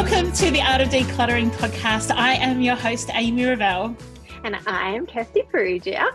Welcome 0.00 0.30
to 0.34 0.52
the 0.52 0.62
Art 0.62 0.80
of 0.80 0.90
Decluttering 0.90 1.50
podcast. 1.50 2.14
I 2.14 2.34
am 2.34 2.60
your 2.60 2.76
host, 2.76 3.10
Amy 3.14 3.44
Revell. 3.44 3.96
And 4.44 4.54
I 4.68 4.90
am 4.90 5.08
Kirsty 5.08 5.42
Perugia. 5.50 6.06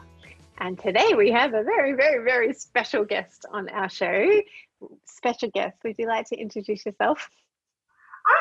And 0.60 0.80
today 0.80 1.10
we 1.18 1.30
have 1.32 1.54
a 1.54 1.64
very, 1.64 1.92
very, 1.92 2.24
very 2.24 2.54
special 2.54 3.04
guest 3.04 3.46
on 3.52 3.68
our 3.68 3.90
show. 3.90 4.42
Special 5.06 5.50
guest, 5.50 5.76
would 5.84 5.96
you 5.98 6.08
like 6.08 6.30
to 6.30 6.38
introduce 6.38 6.86
yourself? 6.86 7.30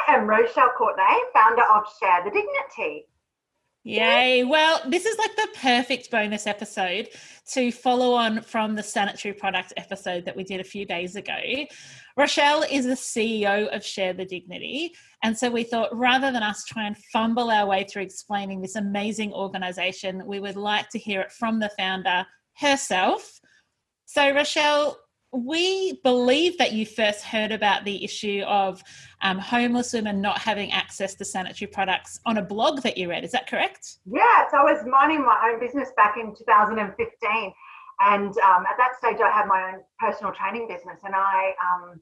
I 0.08 0.14
am 0.14 0.28
Rochelle 0.28 0.70
Courtenay, 0.78 1.18
founder 1.34 1.64
of 1.74 1.86
Share 1.98 2.22
the 2.22 2.30
Dignity. 2.30 3.08
Yay. 3.82 4.44
Well, 4.44 4.80
this 4.86 5.06
is 5.06 5.18
like 5.18 5.34
the 5.34 5.48
perfect 5.60 6.08
bonus 6.12 6.46
episode 6.46 7.08
to 7.50 7.72
follow 7.72 8.14
on 8.14 8.42
from 8.42 8.76
the 8.76 8.82
sanitary 8.82 9.34
product 9.34 9.72
episode 9.76 10.24
that 10.24 10.36
we 10.36 10.44
did 10.44 10.60
a 10.60 10.64
few 10.64 10.86
days 10.86 11.16
ago. 11.16 11.36
Rochelle 12.16 12.62
is 12.62 12.84
the 12.84 12.92
CEO 12.92 13.74
of 13.74 13.84
Share 13.84 14.12
the 14.12 14.24
Dignity. 14.24 14.94
And 15.22 15.36
so 15.36 15.50
we 15.50 15.64
thought 15.64 15.96
rather 15.96 16.30
than 16.30 16.42
us 16.42 16.64
try 16.64 16.86
and 16.86 16.96
fumble 17.12 17.50
our 17.50 17.66
way 17.66 17.84
through 17.84 18.02
explaining 18.02 18.60
this 18.60 18.76
amazing 18.76 19.32
organization, 19.32 20.26
we 20.26 20.40
would 20.40 20.56
like 20.56 20.88
to 20.90 20.98
hear 20.98 21.20
it 21.20 21.32
from 21.32 21.58
the 21.58 21.70
founder 21.78 22.26
herself. 22.58 23.40
So, 24.06 24.34
Rochelle, 24.34 24.98
we 25.32 25.98
believe 26.04 26.58
that 26.58 26.72
you 26.72 26.84
first 26.84 27.24
heard 27.24 27.52
about 27.52 27.84
the 27.86 28.04
issue 28.04 28.42
of 28.46 28.82
um, 29.22 29.38
homeless 29.38 29.94
women 29.94 30.20
not 30.20 30.38
having 30.38 30.70
access 30.72 31.14
to 31.14 31.24
sanitary 31.24 31.70
products 31.70 32.20
on 32.26 32.36
a 32.36 32.42
blog 32.42 32.82
that 32.82 32.98
you 32.98 33.08
read. 33.08 33.24
Is 33.24 33.32
that 33.32 33.46
correct? 33.46 33.96
Yeah, 34.04 34.50
so 34.50 34.58
I 34.58 34.64
was 34.64 34.84
minding 34.86 35.24
my 35.24 35.50
own 35.50 35.58
business 35.58 35.88
back 35.96 36.16
in 36.18 36.34
2015. 36.36 37.52
And 38.02 38.34
um, 38.38 38.66
at 38.66 38.76
that 38.78 38.98
stage, 38.98 39.22
I 39.22 39.30
had 39.30 39.46
my 39.46 39.72
own 39.72 39.80
personal 39.98 40.32
training 40.32 40.66
business. 40.66 40.98
And 41.04 41.14
I 41.14 41.54
um, 41.62 42.00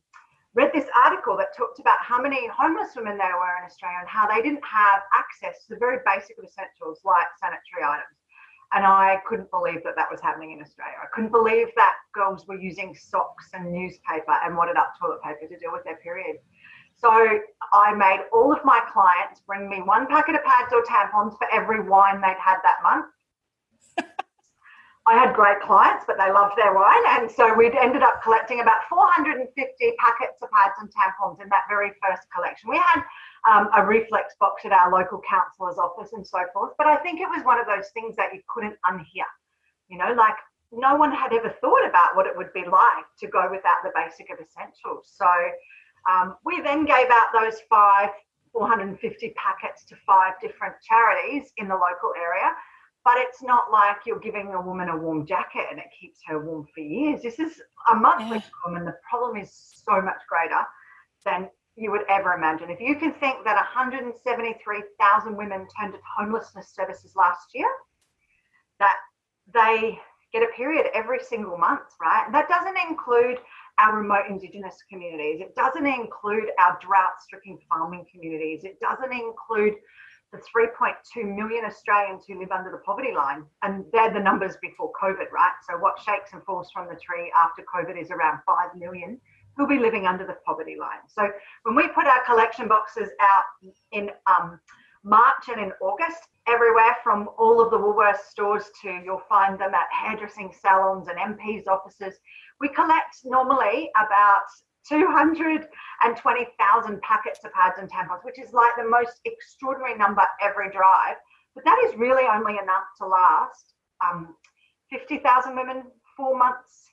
read 0.54 0.72
this 0.72 0.88
article 1.04 1.36
that 1.36 1.54
talked 1.56 1.78
about 1.78 1.98
how 2.00 2.20
many 2.20 2.48
homeless 2.48 2.96
women 2.96 3.18
there 3.18 3.36
were 3.36 3.54
in 3.60 3.64
Australia 3.68 3.98
and 4.00 4.08
how 4.08 4.26
they 4.26 4.40
didn't 4.40 4.64
have 4.64 5.02
access 5.12 5.62
to 5.66 5.74
the 5.74 5.78
very 5.78 5.98
basic 6.06 6.36
essentials 6.42 7.00
like 7.04 7.28
sanitary 7.38 7.84
items. 7.84 8.16
And 8.72 8.86
I 8.86 9.18
couldn't 9.26 9.50
believe 9.50 9.82
that 9.84 9.94
that 9.96 10.08
was 10.10 10.20
happening 10.20 10.52
in 10.52 10.62
Australia. 10.62 10.94
I 11.02 11.06
couldn't 11.12 11.32
believe 11.32 11.68
that 11.76 11.94
girls 12.14 12.46
were 12.46 12.58
using 12.58 12.94
socks 12.94 13.50
and 13.52 13.70
newspaper 13.70 14.38
and 14.44 14.56
wadded 14.56 14.76
up 14.76 14.94
toilet 14.98 15.20
paper 15.22 15.52
to 15.52 15.58
deal 15.58 15.72
with 15.72 15.84
their 15.84 15.96
period. 15.96 16.36
So 16.96 17.10
I 17.72 17.94
made 17.94 18.24
all 18.32 18.52
of 18.52 18.64
my 18.64 18.80
clients 18.92 19.40
bring 19.40 19.68
me 19.68 19.82
one 19.82 20.06
packet 20.06 20.34
of 20.34 20.44
pads 20.44 20.72
or 20.72 20.82
tampons 20.84 21.36
for 21.36 21.48
every 21.52 21.82
wine 21.82 22.20
they'd 22.20 22.40
had 22.40 22.58
that 22.62 22.78
month. 22.82 23.06
I 25.06 25.16
had 25.16 25.34
great 25.34 25.60
clients, 25.60 26.04
but 26.06 26.18
they 26.18 26.30
loved 26.30 26.56
their 26.56 26.74
wine. 26.74 27.04
And 27.08 27.30
so 27.30 27.54
we'd 27.54 27.74
ended 27.74 28.02
up 28.02 28.22
collecting 28.22 28.60
about 28.60 28.84
450 28.88 29.48
packets 29.98 30.42
of 30.42 30.50
pads 30.50 30.74
and 30.78 30.90
tampons 30.92 31.42
in 31.42 31.48
that 31.48 31.64
very 31.68 31.92
first 32.04 32.28
collection. 32.34 32.68
We 32.68 32.76
had 32.76 33.02
um, 33.48 33.70
a 33.74 33.84
reflex 33.84 34.34
box 34.38 34.64
at 34.64 34.72
our 34.72 34.92
local 34.92 35.20
councillor's 35.28 35.78
office 35.78 36.12
and 36.12 36.26
so 36.26 36.40
forth. 36.52 36.72
But 36.76 36.86
I 36.86 36.96
think 36.96 37.20
it 37.20 37.28
was 37.28 37.44
one 37.44 37.58
of 37.58 37.66
those 37.66 37.88
things 37.94 38.14
that 38.16 38.34
you 38.34 38.40
couldn't 38.48 38.76
unhear. 38.84 39.28
You 39.88 39.98
know, 39.98 40.12
like 40.12 40.36
no 40.70 40.94
one 40.94 41.12
had 41.12 41.32
ever 41.32 41.54
thought 41.60 41.88
about 41.88 42.14
what 42.14 42.26
it 42.26 42.36
would 42.36 42.52
be 42.52 42.64
like 42.64 43.08
to 43.20 43.26
go 43.26 43.48
without 43.50 43.82
the 43.82 43.90
basic 43.94 44.30
of 44.30 44.38
essentials. 44.38 45.10
So 45.16 45.26
um, 46.08 46.36
we 46.44 46.60
then 46.60 46.84
gave 46.84 47.08
out 47.10 47.28
those 47.32 47.60
five 47.68 48.10
450 48.52 49.34
packets 49.36 49.84
to 49.84 49.96
five 50.06 50.34
different 50.40 50.74
charities 50.82 51.52
in 51.56 51.68
the 51.68 51.74
local 51.74 52.12
area. 52.18 52.54
But 53.04 53.14
it's 53.16 53.42
not 53.42 53.70
like 53.72 53.98
you're 54.04 54.20
giving 54.20 54.48
a 54.48 54.60
woman 54.60 54.88
a 54.88 54.96
warm 54.96 55.26
jacket 55.26 55.66
and 55.70 55.78
it 55.78 55.86
keeps 55.98 56.20
her 56.26 56.44
warm 56.44 56.66
for 56.74 56.80
years. 56.80 57.22
This 57.22 57.38
is 57.38 57.60
a 57.90 57.94
monthly 57.94 58.38
yeah. 58.38 58.42
problem, 58.62 58.82
and 58.82 58.86
the 58.86 58.96
problem 59.08 59.40
is 59.40 59.50
so 59.86 60.02
much 60.02 60.20
greater 60.28 60.62
than 61.24 61.48
you 61.76 61.90
would 61.90 62.02
ever 62.10 62.34
imagine. 62.34 62.68
If 62.70 62.80
you 62.80 62.96
can 62.96 63.12
think 63.14 63.44
that 63.44 63.56
173,000 63.56 65.36
women 65.36 65.66
turned 65.78 65.94
to 65.94 65.98
homelessness 66.18 66.74
services 66.74 67.14
last 67.16 67.48
year, 67.54 67.68
that 68.80 68.96
they 69.52 69.98
get 70.32 70.42
a 70.42 70.52
period 70.56 70.86
every 70.94 71.18
single 71.20 71.56
month, 71.56 71.88
right? 72.00 72.24
And 72.26 72.34
that 72.34 72.48
doesn't 72.48 72.76
include 72.88 73.38
our 73.78 73.96
remote 73.96 74.26
Indigenous 74.28 74.76
communities. 74.90 75.40
It 75.40 75.54
doesn't 75.56 75.86
include 75.86 76.50
our 76.58 76.78
drought 76.80 77.20
stricken 77.22 77.58
farming 77.68 78.06
communities. 78.12 78.64
It 78.64 78.78
doesn't 78.80 79.12
include 79.12 79.74
the 80.32 80.38
3.2 80.38 81.34
million 81.34 81.64
Australians 81.64 82.24
who 82.26 82.38
live 82.38 82.50
under 82.50 82.70
the 82.70 82.78
poverty 82.78 83.12
line. 83.14 83.44
And 83.62 83.84
they're 83.92 84.12
the 84.12 84.20
numbers 84.20 84.56
before 84.62 84.92
COVID, 85.00 85.30
right? 85.32 85.52
So 85.68 85.78
what 85.78 85.98
shakes 85.98 86.32
and 86.32 86.42
falls 86.44 86.70
from 86.72 86.88
the 86.88 86.98
tree 87.00 87.32
after 87.36 87.62
COVID 87.62 88.00
is 88.00 88.10
around 88.10 88.40
5 88.46 88.78
million 88.78 89.20
who'll 89.56 89.66
be 89.66 89.78
living 89.78 90.06
under 90.06 90.26
the 90.26 90.36
poverty 90.46 90.76
line. 90.78 91.00
So 91.08 91.28
when 91.64 91.74
we 91.74 91.88
put 91.88 92.06
our 92.06 92.24
collection 92.24 92.68
boxes 92.68 93.08
out 93.20 93.42
in 93.92 94.10
um, 94.26 94.60
March 95.02 95.48
and 95.48 95.60
in 95.60 95.72
August, 95.80 96.28
everywhere 96.46 96.96
from 97.02 97.28
all 97.38 97.60
of 97.60 97.70
the 97.70 97.76
Woolworths 97.76 98.30
stores 98.30 98.64
to 98.82 99.00
you'll 99.04 99.22
find 99.28 99.58
them 99.58 99.72
at 99.74 99.88
hairdressing 99.92 100.52
salons 100.60 101.08
and 101.08 101.36
MPs' 101.36 101.66
offices. 101.66 102.18
We 102.60 102.68
collect 102.68 103.18
normally 103.24 103.90
about 103.96 104.46
220,000 104.88 107.02
packets 107.02 107.44
of 107.44 107.52
pads 107.52 107.78
and 107.78 107.90
tampons, 107.90 108.24
which 108.24 108.38
is 108.38 108.52
like 108.52 108.74
the 108.76 108.88
most 108.88 109.20
extraordinary 109.24 109.96
number 109.96 110.22
every 110.40 110.70
drive. 110.70 111.16
But 111.54 111.64
that 111.64 111.78
is 111.84 111.96
really 111.98 112.26
only 112.26 112.58
enough 112.58 112.84
to 112.98 113.06
last 113.06 113.74
um, 114.00 114.34
50,000 114.90 115.54
women 115.54 115.84
four 116.16 116.36
months 116.36 116.88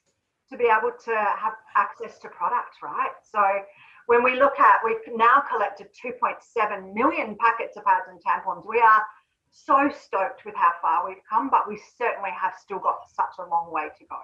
to 0.50 0.58
be 0.58 0.66
able 0.66 0.92
to 1.06 1.16
have 1.16 1.54
access 1.76 2.20
to 2.20 2.30
products, 2.30 2.78
right? 2.82 3.12
So 3.24 3.42
when 4.08 4.24
we 4.24 4.40
look 4.40 4.60
at, 4.60 4.80
we've 4.86 5.16
now 5.16 5.44
collected 5.50 5.88
2.7 5.94 6.94
million 6.94 7.36
packets 7.40 7.78
of 7.78 7.84
pads 7.84 8.06
and 8.10 8.20
tampons. 8.24 8.66
We 8.66 8.80
are 8.80 9.04
so 9.52 9.90
stoked 9.90 10.46
with 10.46 10.56
how 10.56 10.72
far 10.82 11.08
we've 11.08 11.24
come, 11.30 11.50
but 11.50 11.68
we 11.68 11.80
certainly 11.98 12.32
have 12.40 12.54
still 12.62 12.80
got 12.80 13.00
such 13.14 13.36
a 13.40 13.50
long 13.50 13.72
way 13.72 13.90
to 13.98 14.06
go. 14.06 14.20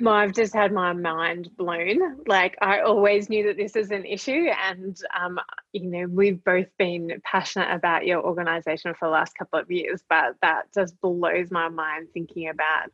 Well, 0.00 0.14
I've 0.14 0.32
just 0.32 0.54
had 0.54 0.72
my 0.72 0.94
mind 0.94 1.50
blown. 1.56 1.98
Like 2.26 2.56
I 2.62 2.80
always 2.80 3.28
knew 3.28 3.46
that 3.48 3.58
this 3.58 3.76
is 3.76 3.90
an 3.90 4.06
issue, 4.06 4.48
and 4.66 4.98
um, 5.18 5.38
you 5.72 5.86
know 5.86 6.06
we've 6.06 6.42
both 6.42 6.68
been 6.78 7.20
passionate 7.22 7.70
about 7.74 8.06
your 8.06 8.24
organisation 8.24 8.94
for 8.94 9.08
the 9.08 9.12
last 9.12 9.36
couple 9.36 9.58
of 9.58 9.70
years. 9.70 10.02
But 10.08 10.36
that 10.40 10.72
just 10.74 10.98
blows 11.02 11.50
my 11.50 11.68
mind 11.68 12.08
thinking 12.14 12.48
about 12.48 12.90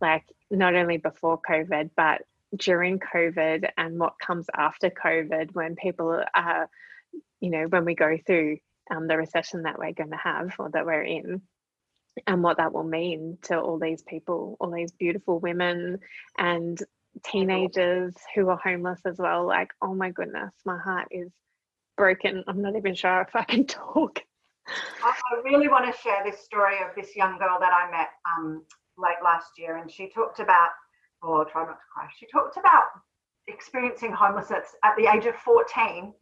like 0.00 0.24
not 0.50 0.74
only 0.74 0.96
before 0.96 1.40
COVID, 1.48 1.90
but 1.96 2.22
during 2.56 2.98
COVID 2.98 3.68
and 3.76 3.98
what 3.98 4.18
comes 4.18 4.46
after 4.56 4.90
COVID 4.90 5.54
when 5.54 5.76
people 5.76 6.22
are, 6.34 6.68
you 7.40 7.50
know, 7.50 7.66
when 7.66 7.84
we 7.84 7.94
go 7.94 8.18
through 8.26 8.58
um, 8.90 9.06
the 9.06 9.16
recession 9.16 9.62
that 9.62 9.78
we're 9.78 9.92
going 9.92 10.10
to 10.10 10.16
have 10.16 10.54
or 10.58 10.70
that 10.70 10.86
we're 10.86 11.02
in 11.02 11.42
and 12.26 12.42
what 12.42 12.56
that 12.58 12.72
will 12.72 12.84
mean 12.84 13.38
to 13.42 13.58
all 13.58 13.78
these 13.78 14.02
people, 14.02 14.56
all 14.60 14.70
these 14.70 14.92
beautiful 14.92 15.38
women 15.38 15.98
and 16.36 16.82
teenagers 17.24 18.14
who 18.34 18.48
are 18.48 18.60
homeless 18.62 19.00
as 19.04 19.18
well. 19.18 19.46
Like, 19.46 19.70
oh 19.82 19.94
my 19.94 20.10
goodness, 20.10 20.52
my 20.64 20.78
heart 20.78 21.08
is 21.10 21.30
broken. 21.96 22.44
I'm 22.46 22.62
not 22.62 22.76
even 22.76 22.94
sure 22.94 23.22
if 23.22 23.34
I 23.34 23.44
can 23.44 23.66
talk. 23.66 24.20
I 25.02 25.14
really 25.44 25.68
want 25.68 25.92
to 25.92 26.00
share 26.00 26.22
this 26.24 26.40
story 26.40 26.76
of 26.78 26.94
this 26.94 27.16
young 27.16 27.38
girl 27.38 27.58
that 27.60 27.72
I 27.72 27.90
met 27.90 28.08
um, 28.26 28.64
late 28.98 29.16
last 29.24 29.52
year, 29.56 29.76
and 29.76 29.90
she 29.90 30.10
talked 30.10 30.40
about, 30.40 30.70
oh, 31.22 31.44
try 31.44 31.64
not 31.64 31.72
to 31.72 31.78
cry. 31.92 32.06
She 32.18 32.26
talked 32.26 32.56
about 32.58 32.84
experiencing 33.46 34.12
homelessness 34.12 34.66
at 34.84 34.94
the 34.96 35.06
age 35.06 35.24
of 35.24 35.34
14 35.36 36.12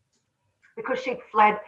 because 0.77 1.01
she'd 1.03 1.19
fled 1.33 1.59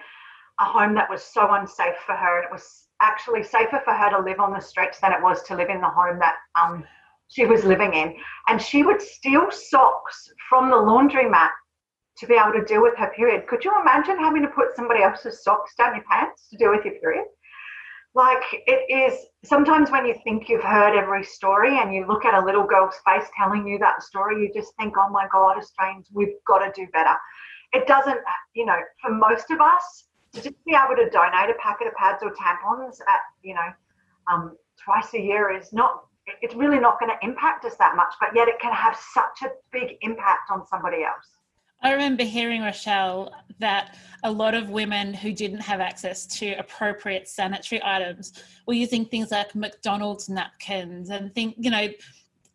a 0.61 0.65
home 0.65 0.95
that 0.95 1.11
was 1.11 1.23
so 1.23 1.53
unsafe 1.53 1.97
for 2.07 2.15
her, 2.15 2.39
and 2.39 2.47
it 2.47 2.53
was 2.53 2.88
actually 3.01 3.43
safer 3.43 3.81
for 3.85 3.95
her 3.95 4.11
to 4.11 4.21
live 4.21 4.41
on 4.41 4.53
the 4.53 4.61
streets 4.61 4.99
than 5.01 5.13
it 5.13 5.23
was 5.23 5.43
to 5.45 5.57
live 5.57 5.71
in 5.71 5.81
the 5.81 5.89
home 5.89 6.19
that 6.19 6.37
um, 6.61 6.85
she 7.29 7.47
was 7.47 7.65
living 7.65 7.95
in. 7.95 8.17
And 8.49 8.61
she 8.61 8.83
would 8.83 9.01
steal 9.01 9.51
socks 9.51 10.29
from 10.49 10.71
the 10.71 10.77
laundromat 10.77 11.51
to 12.19 12.27
be 12.27 12.35
able 12.35 12.53
to 12.53 12.65
deal 12.65 12.83
with 12.83 12.97
her 12.97 13.13
period. 13.15 13.47
Could 13.47 13.65
you 13.65 13.73
imagine 13.81 14.19
having 14.19 14.43
to 14.43 14.49
put 14.49 14.75
somebody 14.75 15.03
else's 15.03 15.45
socks 15.45 15.75
down 15.77 15.95
your 15.95 16.05
pants 16.11 16.49
to 16.51 16.57
deal 16.57 16.71
with 16.71 16.85
your 16.85 16.95
period? 16.95 17.27
like 18.19 18.43
it 18.67 18.83
is 18.93 19.27
sometimes 19.45 19.91
when 19.91 20.05
you 20.05 20.15
think 20.25 20.49
you've 20.49 20.63
heard 20.63 20.99
every 20.99 21.23
story 21.23 21.79
and 21.79 21.95
you 21.95 22.07
look 22.07 22.25
at 22.25 22.35
a 22.35 22.45
little 22.45 22.67
girl's 22.67 22.97
face 23.07 23.29
telling 23.37 23.67
you 23.67 23.79
that 23.79 24.03
story, 24.03 24.43
you 24.43 24.51
just 24.53 24.75
think, 24.77 24.95
oh 24.99 25.09
my 25.11 25.29
God, 25.33 25.57
Australians, 25.57 26.09
we've 26.13 26.35
got 26.47 26.59
to 26.59 26.73
do 26.75 26.89
better. 26.93 27.15
It 27.73 27.87
doesn't, 27.87 28.19
you 28.55 28.67
know, 28.67 28.79
for 29.01 29.13
most 29.13 29.51
of 29.53 29.61
us, 29.61 30.05
just 30.43 30.65
be 30.65 30.73
able 30.73 30.97
to 30.97 31.09
donate 31.11 31.51
a 31.51 31.55
packet 31.63 31.87
of 31.87 31.95
pads 31.95 32.23
or 32.23 32.31
tampons 32.31 33.01
at, 33.09 33.21
you 33.43 33.55
know, 33.55 33.69
um, 34.31 34.57
twice 34.83 35.13
a 35.15 35.21
year 35.21 35.57
is 35.57 35.73
not, 35.73 36.05
it's 36.43 36.55
really 36.55 36.79
not 36.79 37.01
going 37.01 37.11
to 37.11 37.27
impact 37.27 37.65
us 37.65 37.77
that 37.77 37.97
much, 37.97 38.15
but 38.21 38.31
yet 38.35 38.49
it 38.49 38.59
can 38.61 38.73
have 38.73 38.97
such 39.15 39.43
a 39.45 39.51
big 39.73 39.97
impact 40.03 40.51
on 40.51 40.67
somebody 40.67 41.03
else. 41.03 41.27
I 41.81 41.93
remember 41.93 42.25
hearing, 42.25 42.63
Rochelle, 42.63 43.33
that 43.61 43.97
a 44.25 44.31
lot 44.31 44.55
of 44.55 44.69
women 44.69 45.15
who 45.15 45.33
didn't 45.33 45.61
have 45.61 45.81
access 45.81 46.27
to 46.39 46.53
appropriate 46.55 47.29
sanitary 47.29 47.81
items 47.85 48.33
were 48.67 48.75
using 48.75 49.05
things 49.05 49.31
like 49.31 49.55
McDonald's 49.55 50.29
napkins 50.29 51.11
and 51.11 51.33
think, 51.35 51.55
you 51.57 51.71
know, 51.71 51.89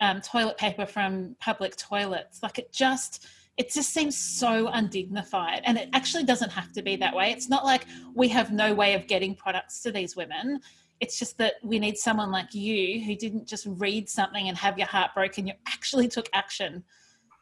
um, 0.02 0.20
toilet 0.20 0.58
paper 0.58 0.86
from 0.86 1.38
public 1.40 1.78
toilets. 1.78 2.44
Like 2.44 2.60
it 2.60 2.74
just, 2.74 3.26
it 3.58 3.72
just 3.72 3.94
seems 3.94 4.18
so 4.18 4.68
undignified. 4.70 5.62
And 5.66 5.78
it 5.78 5.90
actually 5.94 6.24
doesn't 6.24 6.52
have 6.52 6.72
to 6.74 6.82
be 6.82 6.96
that 6.98 7.16
way. 7.16 7.32
It's 7.32 7.50
not 7.50 7.64
like 7.64 7.86
we 8.16 8.28
have 8.30 8.52
no 8.52 8.74
way 8.74 8.94
of 8.94 9.08
getting 9.08 9.36
products 9.36 9.82
to 9.84 9.92
these 9.92 10.16
women. 10.16 10.60
It's 11.00 11.20
just 11.20 11.38
that 11.38 11.56
we 11.64 11.80
need 11.80 11.98
someone 11.98 12.32
like 12.32 12.54
you 12.54 13.04
who 13.04 13.16
didn't 13.16 13.48
just 13.48 13.68
read 13.68 14.10
something 14.10 14.48
and 14.48 14.58
have 14.58 14.78
your 14.78 14.88
heart 14.88 15.12
broken. 15.14 15.46
You 15.48 15.54
actually 15.68 16.08
took 16.08 16.30
action 16.34 16.84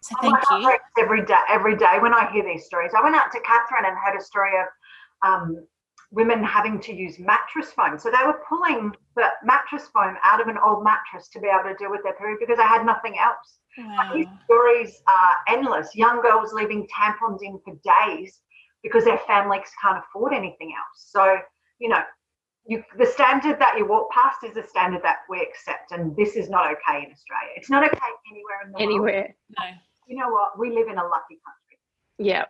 so 0.01 0.15
thank 0.21 0.35
oh 0.49 0.57
you. 0.57 0.77
Every 0.99 1.23
day, 1.25 1.35
every 1.47 1.77
day 1.77 1.97
when 1.99 2.13
I 2.13 2.29
hear 2.31 2.43
these 2.43 2.65
stories, 2.65 2.91
I 2.97 3.03
went 3.03 3.15
out 3.15 3.31
to 3.31 3.39
Katherine 3.41 3.85
and 3.85 3.95
heard 3.97 4.19
a 4.19 4.23
story 4.23 4.51
of 4.59 4.67
um, 5.27 5.67
women 6.11 6.43
having 6.43 6.79
to 6.81 6.93
use 6.93 7.17
mattress 7.19 7.71
foam. 7.71 7.97
So 7.97 8.11
they 8.11 8.25
were 8.25 8.41
pulling 8.47 8.93
the 9.15 9.27
mattress 9.43 9.87
foam 9.93 10.15
out 10.23 10.41
of 10.41 10.47
an 10.47 10.57
old 10.63 10.83
mattress 10.83 11.29
to 11.29 11.39
be 11.39 11.47
able 11.47 11.69
to 11.69 11.75
deal 11.75 11.89
with 11.89 12.03
their 12.03 12.13
period 12.13 12.37
because 12.39 12.57
they 12.57 12.63
had 12.63 12.85
nothing 12.85 13.17
else. 13.17 13.59
Wow. 13.77 14.11
These 14.13 14.27
stories 14.45 15.01
are 15.07 15.35
endless. 15.47 15.95
Young 15.95 16.21
girls 16.21 16.51
leaving 16.53 16.87
tampons 16.87 17.39
in 17.41 17.59
for 17.63 17.75
days 17.83 18.39
because 18.83 19.05
their 19.05 19.19
families 19.19 19.69
can't 19.81 19.99
afford 19.99 20.33
anything 20.33 20.73
else. 20.77 21.07
So, 21.09 21.37
you 21.79 21.89
know, 21.89 22.01
you, 22.65 22.83
the 22.97 23.05
standard 23.05 23.59
that 23.59 23.77
you 23.77 23.87
walk 23.87 24.11
past 24.11 24.43
is 24.43 24.53
the 24.53 24.63
standard 24.67 25.01
that 25.03 25.19
we 25.29 25.41
accept, 25.41 25.91
and 25.91 26.15
this 26.15 26.35
is 26.35 26.47
not 26.49 26.65
okay 26.65 27.05
in 27.05 27.11
Australia. 27.11 27.53
It's 27.55 27.69
not 27.69 27.83
okay 27.83 27.97
anywhere 28.31 28.61
in 28.65 28.71
the 28.71 28.79
anywhere. 28.79 29.01
world. 29.01 29.15
Anywhere. 29.15 29.35
No 29.57 29.65
you 30.11 30.17
know 30.17 30.29
what, 30.29 30.59
we 30.59 30.69
live 30.69 30.87
in 30.87 30.97
a 30.97 31.07
lucky 31.07 31.39
country. 31.45 31.77
Yeah. 32.17 32.45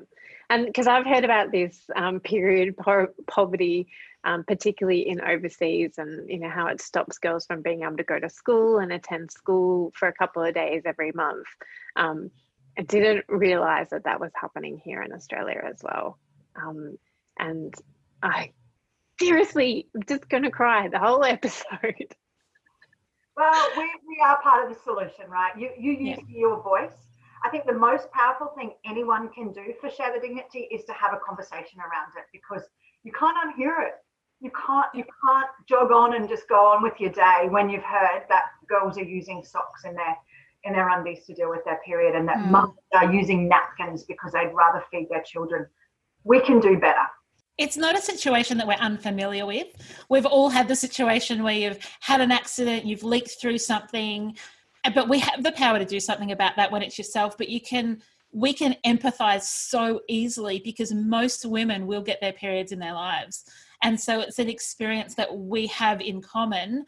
And 0.51 0.65
because 0.65 0.85
I've 0.85 1.05
heard 1.05 1.23
about 1.23 1.53
this 1.53 1.79
um, 1.95 2.19
period 2.19 2.75
po- 2.75 3.13
poverty, 3.25 3.87
um, 4.25 4.43
particularly 4.43 5.07
in 5.07 5.21
overseas, 5.21 5.93
and 5.97 6.29
you 6.29 6.39
know 6.39 6.49
how 6.49 6.67
it 6.67 6.81
stops 6.81 7.19
girls 7.19 7.45
from 7.45 7.61
being 7.61 7.83
able 7.83 7.95
to 7.95 8.03
go 8.03 8.19
to 8.19 8.29
school 8.29 8.79
and 8.79 8.91
attend 8.91 9.31
school 9.31 9.93
for 9.95 10.09
a 10.09 10.13
couple 10.13 10.43
of 10.43 10.53
days 10.53 10.81
every 10.85 11.13
month. 11.13 11.47
Um, 11.95 12.31
I 12.77 12.81
didn't 12.81 13.23
realize 13.29 13.87
that 13.91 14.03
that 14.03 14.19
was 14.19 14.31
happening 14.35 14.81
here 14.83 15.01
in 15.01 15.13
Australia 15.13 15.61
as 15.65 15.79
well. 15.81 16.19
Um, 16.61 16.97
and 17.39 17.73
I 18.21 18.51
seriously 19.21 19.87
I'm 19.95 20.03
just 20.03 20.27
going 20.27 20.43
to 20.43 20.51
cry 20.51 20.89
the 20.89 20.99
whole 20.99 21.23
episode. 21.37 22.13
Well, 23.37 23.69
we, 23.77 23.83
we 24.05 24.21
are 24.21 24.41
part 24.41 24.69
of 24.69 24.75
the 24.75 24.83
solution, 24.83 25.29
right? 25.29 25.57
You 25.57 25.69
you 25.79 25.93
use 25.93 26.19
yeah. 26.27 26.39
your 26.39 26.61
voice 26.61 27.07
I 27.43 27.49
think 27.49 27.65
the 27.65 27.73
most 27.73 28.11
powerful 28.11 28.53
thing 28.55 28.73
anyone 28.85 29.29
can 29.29 29.51
do 29.51 29.73
for 29.79 29.89
Share 29.89 30.13
the 30.13 30.19
Dignity 30.19 30.67
is 30.71 30.83
to 30.85 30.93
have 30.93 31.13
a 31.13 31.19
conversation 31.25 31.79
around 31.79 32.13
it 32.17 32.25
because 32.31 32.63
you 33.03 33.11
can't 33.11 33.35
unhear 33.37 33.87
it. 33.87 33.93
You 34.41 34.51
can't 34.65 34.87
you 34.93 35.03
can't 35.03 35.49
jog 35.67 35.91
on 35.91 36.15
and 36.15 36.27
just 36.27 36.47
go 36.49 36.55
on 36.55 36.81
with 36.81 36.93
your 36.99 37.11
day 37.11 37.47
when 37.49 37.69
you've 37.69 37.83
heard 37.83 38.23
that 38.29 38.45
girls 38.67 38.97
are 38.97 39.03
using 39.03 39.43
socks 39.43 39.85
in 39.85 39.93
their 39.93 40.17
in 40.63 40.73
their 40.73 40.89
undies 40.89 41.25
to 41.25 41.33
deal 41.33 41.49
with 41.49 41.63
their 41.65 41.79
period 41.85 42.15
and 42.15 42.27
that 42.27 42.37
mm. 42.37 42.49
mums 42.49 42.77
are 42.93 43.11
using 43.11 43.47
napkins 43.47 44.03
because 44.03 44.31
they'd 44.31 44.53
rather 44.53 44.83
feed 44.91 45.07
their 45.09 45.23
children. 45.23 45.65
We 46.23 46.39
can 46.39 46.59
do 46.59 46.77
better. 46.77 47.05
It's 47.57 47.77
not 47.77 47.97
a 47.97 48.01
situation 48.01 48.57
that 48.57 48.67
we're 48.67 48.73
unfamiliar 48.73 49.45
with. 49.45 49.67
We've 50.09 50.25
all 50.25 50.49
had 50.49 50.67
the 50.67 50.75
situation 50.75 51.43
where 51.43 51.53
you've 51.53 51.79
had 51.99 52.21
an 52.21 52.31
accident, 52.31 52.85
you've 52.85 53.03
leaked 53.03 53.39
through 53.39 53.57
something, 53.59 54.35
but 54.93 55.07
we 55.07 55.19
have 55.19 55.43
the 55.43 55.51
power 55.51 55.77
to 55.79 55.85
do 55.85 55.99
something 55.99 56.31
about 56.31 56.55
that 56.55 56.71
when 56.71 56.81
it's 56.81 56.97
yourself 56.97 57.37
but 57.37 57.49
you 57.49 57.61
can 57.61 58.01
we 58.31 58.53
can 58.53 58.75
empathize 58.85 59.43
so 59.43 60.01
easily 60.07 60.61
because 60.63 60.93
most 60.93 61.45
women 61.45 61.85
will 61.85 62.01
get 62.01 62.21
their 62.21 62.33
periods 62.33 62.71
in 62.71 62.79
their 62.79 62.93
lives. 62.93 63.43
And 63.83 63.99
so 63.99 64.21
it's 64.21 64.39
an 64.39 64.49
experience 64.49 65.15
that 65.15 65.35
we 65.35 65.67
have 65.67 66.01
in 66.01 66.21
common 66.21 66.85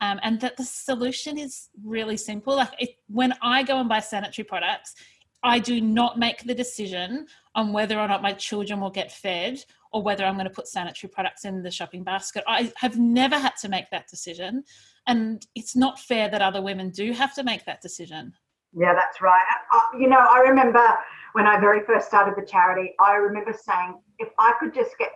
um, 0.00 0.18
and 0.22 0.40
that 0.40 0.56
the 0.56 0.64
solution 0.64 1.38
is 1.38 1.68
really 1.84 2.16
simple. 2.16 2.56
Like 2.56 2.72
if, 2.78 2.90
when 3.08 3.34
i 3.42 3.62
go 3.62 3.78
and 3.78 3.88
buy 3.88 4.00
sanitary 4.00 4.44
products 4.44 4.94
i 5.42 5.58
do 5.58 5.80
not 5.80 6.18
make 6.18 6.42
the 6.44 6.54
decision 6.54 7.26
on 7.54 7.72
whether 7.72 7.98
or 7.98 8.08
not 8.08 8.22
my 8.22 8.32
children 8.32 8.80
will 8.80 8.90
get 8.90 9.12
fed 9.12 9.62
or 9.92 10.02
whether 10.02 10.24
i'm 10.24 10.34
going 10.34 10.46
to 10.46 10.54
put 10.54 10.68
sanitary 10.68 11.10
products 11.10 11.44
in 11.44 11.62
the 11.62 11.70
shopping 11.70 12.04
basket. 12.04 12.44
I 12.46 12.72
have 12.76 12.98
never 12.98 13.38
had 13.38 13.56
to 13.62 13.68
make 13.68 13.90
that 13.90 14.08
decision 14.08 14.64
and 15.06 15.46
it's 15.54 15.74
not 15.74 15.98
fair 15.98 16.28
that 16.28 16.42
other 16.42 16.62
women 16.62 16.90
do 16.90 17.12
have 17.12 17.34
to 17.34 17.42
make 17.42 17.64
that 17.64 17.80
decision. 17.80 18.32
Yeah 18.72 18.94
that's 18.94 19.20
right. 19.20 19.44
Uh, 19.72 19.98
you 19.98 20.08
know 20.08 20.18
i 20.18 20.40
remember 20.40 20.86
when 21.32 21.46
i 21.46 21.58
very 21.58 21.84
first 21.84 22.06
started 22.08 22.34
the 22.36 22.46
charity 22.46 22.94
i 23.00 23.14
remember 23.14 23.52
saying 23.52 23.94
if 24.18 24.28
i 24.38 24.52
could 24.60 24.74
just 24.74 24.96
get 24.98 25.10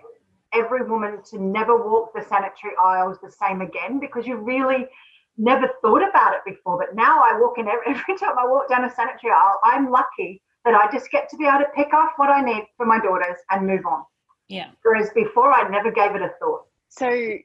every 0.54 0.84
woman 0.84 1.18
to 1.30 1.38
never 1.38 1.76
walk 1.76 2.14
the 2.14 2.22
sanitary 2.22 2.72
aisles 2.80 3.18
the 3.22 3.30
same 3.30 3.60
again 3.60 3.98
because 3.98 4.26
you 4.26 4.36
really 4.36 4.86
never 5.36 5.68
thought 5.82 6.08
about 6.08 6.34
it 6.34 6.40
before 6.46 6.78
but 6.78 6.94
now 6.94 7.20
i 7.22 7.38
walk 7.38 7.58
in 7.58 7.66
every, 7.66 7.86
every 7.88 8.16
time 8.18 8.38
i 8.38 8.46
walk 8.46 8.68
down 8.68 8.84
a 8.84 8.90
sanitary 8.90 9.32
aisle 9.32 9.60
i'm 9.64 9.90
lucky 9.90 10.40
that 10.64 10.74
i 10.74 10.90
just 10.92 11.10
get 11.10 11.28
to 11.28 11.36
be 11.36 11.46
able 11.46 11.58
to 11.58 11.70
pick 11.74 11.92
off 11.92 12.10
what 12.16 12.30
i 12.30 12.40
need 12.40 12.64
for 12.76 12.86
my 12.86 12.98
daughters 12.98 13.36
and 13.50 13.66
move 13.66 13.84
on. 13.86 14.02
Yeah. 14.48 14.70
Whereas 14.82 15.10
before 15.14 15.52
i 15.52 15.68
never 15.68 15.90
gave 15.90 16.14
it 16.14 16.22
a 16.22 16.30
thought. 16.38 16.62
So 16.88 17.38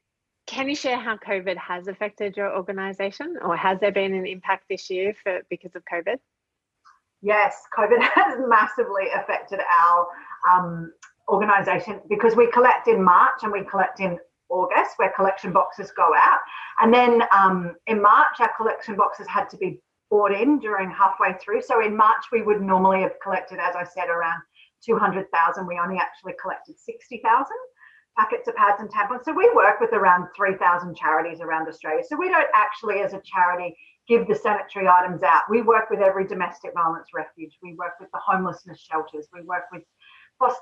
can 0.50 0.68
you 0.68 0.76
share 0.76 0.98
how 0.98 1.16
COVID 1.18 1.58
has 1.58 1.88
affected 1.88 2.36
your 2.36 2.56
organisation, 2.56 3.38
or 3.44 3.56
has 3.56 3.80
there 3.80 3.92
been 3.92 4.16
an 4.16 4.26
impact 4.26 4.64
this 4.68 4.90
year 4.90 5.14
for 5.24 5.42
because 5.48 5.76
of 5.76 5.84
COVID? 5.86 6.18
Yes, 7.22 7.56
COVID 7.78 8.02
has 8.16 8.40
massively 8.48 9.10
affected 9.14 9.60
our 9.60 10.08
um, 10.52 10.92
organisation 11.28 12.02
because 12.10 12.36
we 12.36 12.50
collect 12.52 12.88
in 12.88 13.04
March 13.04 13.44
and 13.44 13.52
we 13.52 13.64
collect 13.64 14.00
in 14.00 14.18
August, 14.50 14.92
where 14.98 15.12
collection 15.16 15.52
boxes 15.52 15.92
go 15.96 16.14
out, 16.16 16.40
and 16.82 16.94
then 16.94 17.24
um, 17.32 17.76
in 17.88 18.02
March 18.02 18.40
our 18.40 18.52
collection 18.58 18.96
boxes 18.96 19.28
had 19.28 19.50
to 19.50 19.58
be 19.58 19.80
bought 20.10 20.32
in 20.32 20.60
during 20.60 20.90
halfway 20.90 21.34
through. 21.34 21.62
So 21.62 21.84
in 21.84 21.96
March 21.96 22.26
we 22.32 22.42
would 22.42 22.62
normally 22.62 23.02
have 23.02 23.14
collected, 23.22 23.60
as 23.60 23.76
I 23.76 23.84
said, 23.84 24.10
around 24.10 24.42
200,000. 24.86 25.68
We 25.68 25.80
only 25.80 25.98
actually 25.98 26.34
collected 26.42 26.80
60,000 26.80 27.46
packets 28.18 28.48
of 28.48 28.56
pads 28.56 28.82
and 28.82 28.90
tampons. 28.90 29.24
So 29.24 29.34
we 29.34 29.50
work 29.56 29.80
with 29.80 29.94
around 29.94 30.28
3,000 30.36 30.96
charities 30.96 31.42
around 31.42 31.68
Australia. 31.68 32.04
So 32.08 32.18
we 32.18 32.30
don't 32.30 32.50
actually, 32.54 33.00
as 33.02 33.14
a 33.14 33.22
charity, 33.24 33.76
give 34.08 34.28
the 34.28 34.36
sanitary 34.36 34.88
items 34.88 35.22
out. 35.24 35.44
We 35.50 35.62
work 35.62 35.90
with 35.90 36.00
every 36.00 36.28
domestic 36.28 36.74
violence 36.74 37.10
refuge. 37.14 37.58
We 37.62 37.76
work 37.76 37.94
with 38.00 38.10
the 38.12 38.20
homelessness 38.20 38.80
shelters. 38.80 39.28
We 39.32 39.42
work 39.44 39.66
with 39.72 39.84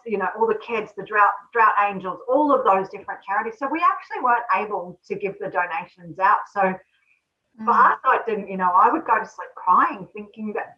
you 0.05 0.17
know, 0.17 0.27
all 0.37 0.47
the 0.47 0.59
kids, 0.65 0.91
the 0.97 1.03
drought, 1.03 1.33
drought 1.53 1.73
angels, 1.87 2.19
all 2.27 2.53
of 2.53 2.63
those 2.63 2.89
different 2.89 3.21
charities. 3.25 3.59
So 3.59 3.67
we 3.71 3.81
actually 3.81 4.23
weren't 4.23 4.45
able 4.55 4.99
to 5.07 5.15
give 5.15 5.35
the 5.39 5.49
donations 5.49 6.19
out. 6.19 6.39
So 6.51 6.61
mm. 6.61 7.65
for 7.65 7.71
us, 7.71 7.99
I 8.03 8.19
didn't, 8.25 8.49
you 8.49 8.57
know, 8.57 8.71
I 8.71 8.91
would 8.91 9.05
go 9.05 9.19
to 9.19 9.25
sleep 9.25 9.49
crying, 9.55 10.07
thinking 10.13 10.53
that 10.53 10.77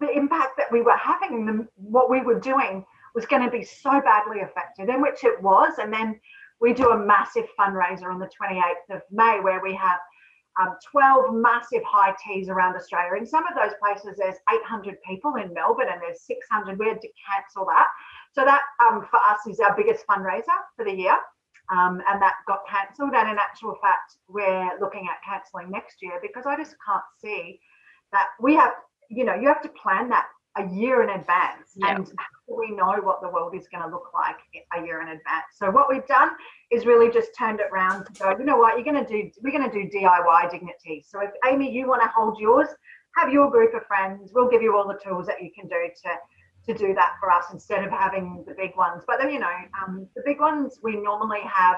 the 0.00 0.10
impact 0.10 0.56
that 0.58 0.70
we 0.70 0.82
were 0.82 0.96
having, 0.96 1.46
the, 1.46 1.66
what 1.76 2.10
we 2.10 2.20
were 2.20 2.38
doing 2.38 2.84
was 3.14 3.26
going 3.26 3.42
to 3.42 3.50
be 3.50 3.64
so 3.64 4.00
badly 4.00 4.40
affected, 4.40 4.88
in 4.88 5.00
which 5.00 5.24
it 5.24 5.40
was. 5.42 5.78
And 5.78 5.92
then 5.92 6.20
we 6.60 6.72
do 6.72 6.90
a 6.90 6.98
massive 6.98 7.46
fundraiser 7.58 8.12
on 8.12 8.18
the 8.18 8.28
28th 8.40 8.96
of 8.96 9.02
May 9.10 9.40
where 9.40 9.60
we 9.62 9.74
have 9.74 9.98
um, 10.60 10.76
12 10.90 11.34
massive 11.34 11.82
high 11.84 12.14
teas 12.24 12.48
around 12.48 12.76
Australia. 12.76 13.18
In 13.18 13.26
some 13.26 13.44
of 13.46 13.54
those 13.54 13.72
places, 13.80 14.18
there's 14.18 14.36
800 14.50 14.96
people 15.06 15.34
in 15.36 15.52
Melbourne 15.52 15.88
and 15.90 16.00
there's 16.00 16.22
600. 16.22 16.78
We 16.78 16.88
had 16.88 17.00
to 17.02 17.08
cancel 17.28 17.66
that. 17.66 17.88
So 18.36 18.44
that 18.44 18.60
um, 18.84 19.06
for 19.10 19.16
us 19.16 19.46
is 19.48 19.60
our 19.60 19.74
biggest 19.74 20.06
fundraiser 20.06 20.58
for 20.76 20.84
the 20.84 20.92
year. 20.92 21.16
Um, 21.72 22.02
and 22.06 22.20
that 22.20 22.34
got 22.46 22.60
cancelled. 22.68 23.14
And 23.14 23.30
in 23.30 23.38
actual 23.38 23.74
fact, 23.80 24.18
we're 24.28 24.78
looking 24.78 25.08
at 25.08 25.16
cancelling 25.26 25.70
next 25.70 25.96
year 26.02 26.20
because 26.20 26.44
I 26.46 26.54
just 26.54 26.76
can't 26.86 27.02
see 27.18 27.58
that 28.12 28.26
we 28.38 28.54
have, 28.54 28.72
you 29.08 29.24
know, 29.24 29.34
you 29.34 29.48
have 29.48 29.62
to 29.62 29.70
plan 29.70 30.10
that 30.10 30.26
a 30.58 30.68
year 30.68 31.02
in 31.02 31.08
advance. 31.10 31.76
And 31.80 32.06
we 32.46 32.70
know 32.70 32.92
what 33.02 33.22
the 33.22 33.28
world 33.28 33.54
is 33.56 33.66
going 33.68 33.82
to 33.82 33.88
look 33.88 34.10
like 34.14 34.36
a 34.78 34.84
year 34.84 35.00
in 35.00 35.08
advance. 35.08 35.46
So 35.54 35.70
what 35.70 35.88
we've 35.88 36.06
done 36.06 36.30
is 36.70 36.86
really 36.86 37.10
just 37.10 37.30
turned 37.36 37.60
it 37.60 37.66
around 37.72 38.04
to 38.04 38.12
go, 38.12 38.36
you 38.38 38.44
know 38.44 38.58
what, 38.58 38.74
you're 38.74 38.84
going 38.84 39.04
to 39.04 39.10
do, 39.10 39.30
we're 39.42 39.50
going 39.50 39.68
to 39.68 39.72
do 39.72 39.88
DIY 39.88 40.50
dignity. 40.50 41.04
So 41.06 41.20
if 41.20 41.30
Amy, 41.50 41.72
you 41.72 41.88
want 41.88 42.02
to 42.02 42.08
hold 42.08 42.38
yours, 42.38 42.68
have 43.16 43.32
your 43.32 43.50
group 43.50 43.74
of 43.74 43.86
friends, 43.86 44.30
we'll 44.34 44.48
give 44.48 44.62
you 44.62 44.76
all 44.76 44.86
the 44.86 44.98
tools 45.02 45.26
that 45.26 45.42
you 45.42 45.50
can 45.58 45.68
do 45.68 45.88
to 46.04 46.10
to 46.66 46.74
do 46.74 46.94
that 46.94 47.14
for 47.20 47.30
us 47.30 47.46
instead 47.52 47.84
of 47.84 47.90
having 47.90 48.44
the 48.46 48.54
big 48.54 48.76
ones. 48.76 49.02
But 49.06 49.18
then, 49.20 49.30
you 49.30 49.38
know, 49.38 49.56
um, 49.82 50.08
the 50.16 50.22
big 50.24 50.40
ones 50.40 50.78
we 50.82 50.96
normally 50.96 51.42
have 51.42 51.76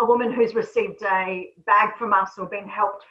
a 0.00 0.06
woman 0.06 0.32
who's 0.32 0.54
received 0.54 1.02
a 1.02 1.50
bag 1.66 1.96
from 1.98 2.12
us 2.12 2.32
or 2.38 2.46
been 2.46 2.68
helped 2.68 3.04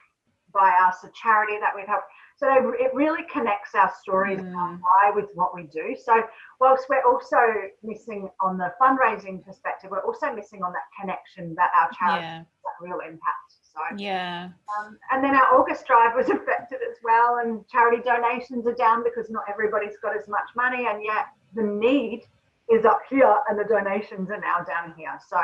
by 0.54 0.72
us, 0.88 1.04
a 1.04 1.10
charity 1.22 1.58
that 1.60 1.74
we've 1.76 1.88
helped. 1.88 2.08
So 2.38 2.48
it 2.80 2.94
really 2.94 3.24
connects 3.32 3.74
our 3.74 3.92
stories 4.00 4.40
mm. 4.40 4.56
our 4.56 4.78
why 4.78 5.12
with 5.14 5.30
what 5.34 5.56
we 5.56 5.64
do. 5.64 5.96
So 6.02 6.22
whilst 6.60 6.86
we're 6.88 7.04
also 7.04 7.38
missing 7.84 8.30
on 8.42 8.58
the 8.58 8.72
fundraising 8.80 9.44
perspective, 9.44 9.90
we're 9.92 10.06
also 10.06 10.34
missing 10.34 10.62
on 10.64 10.72
that 10.74 10.88
connection 11.00 11.56
that 11.56 11.72
our 11.76 11.90
charity 11.98 12.28
yeah. 12.28 12.44
Real 12.82 13.00
impact. 13.00 13.54
So 13.74 13.98
yeah. 13.98 14.50
Um, 14.80 14.98
and 15.12 15.24
then 15.24 15.36
our 15.36 15.60
August 15.60 15.86
drive 15.86 16.16
was 16.16 16.30
affected 16.38 16.80
as 16.90 16.98
well, 17.04 17.40
and 17.44 17.68
charity 17.68 18.02
donations 18.04 18.66
are 18.68 18.74
down 18.74 19.04
because 19.04 19.30
not 19.30 19.44
everybody's 19.50 19.98
got 20.02 20.18
as 20.18 20.28
much 20.28 20.50
money, 20.56 20.88
and 20.90 21.04
yet 21.04 21.28
the 21.54 21.64
need 21.64 22.24
is 22.70 22.86
up 22.86 23.02
here, 23.10 23.36
and 23.50 23.58
the 23.58 23.64
donations 23.64 24.30
are 24.30 24.42
now 24.42 24.60
down 24.64 24.94
here. 24.98 25.18
So 25.30 25.40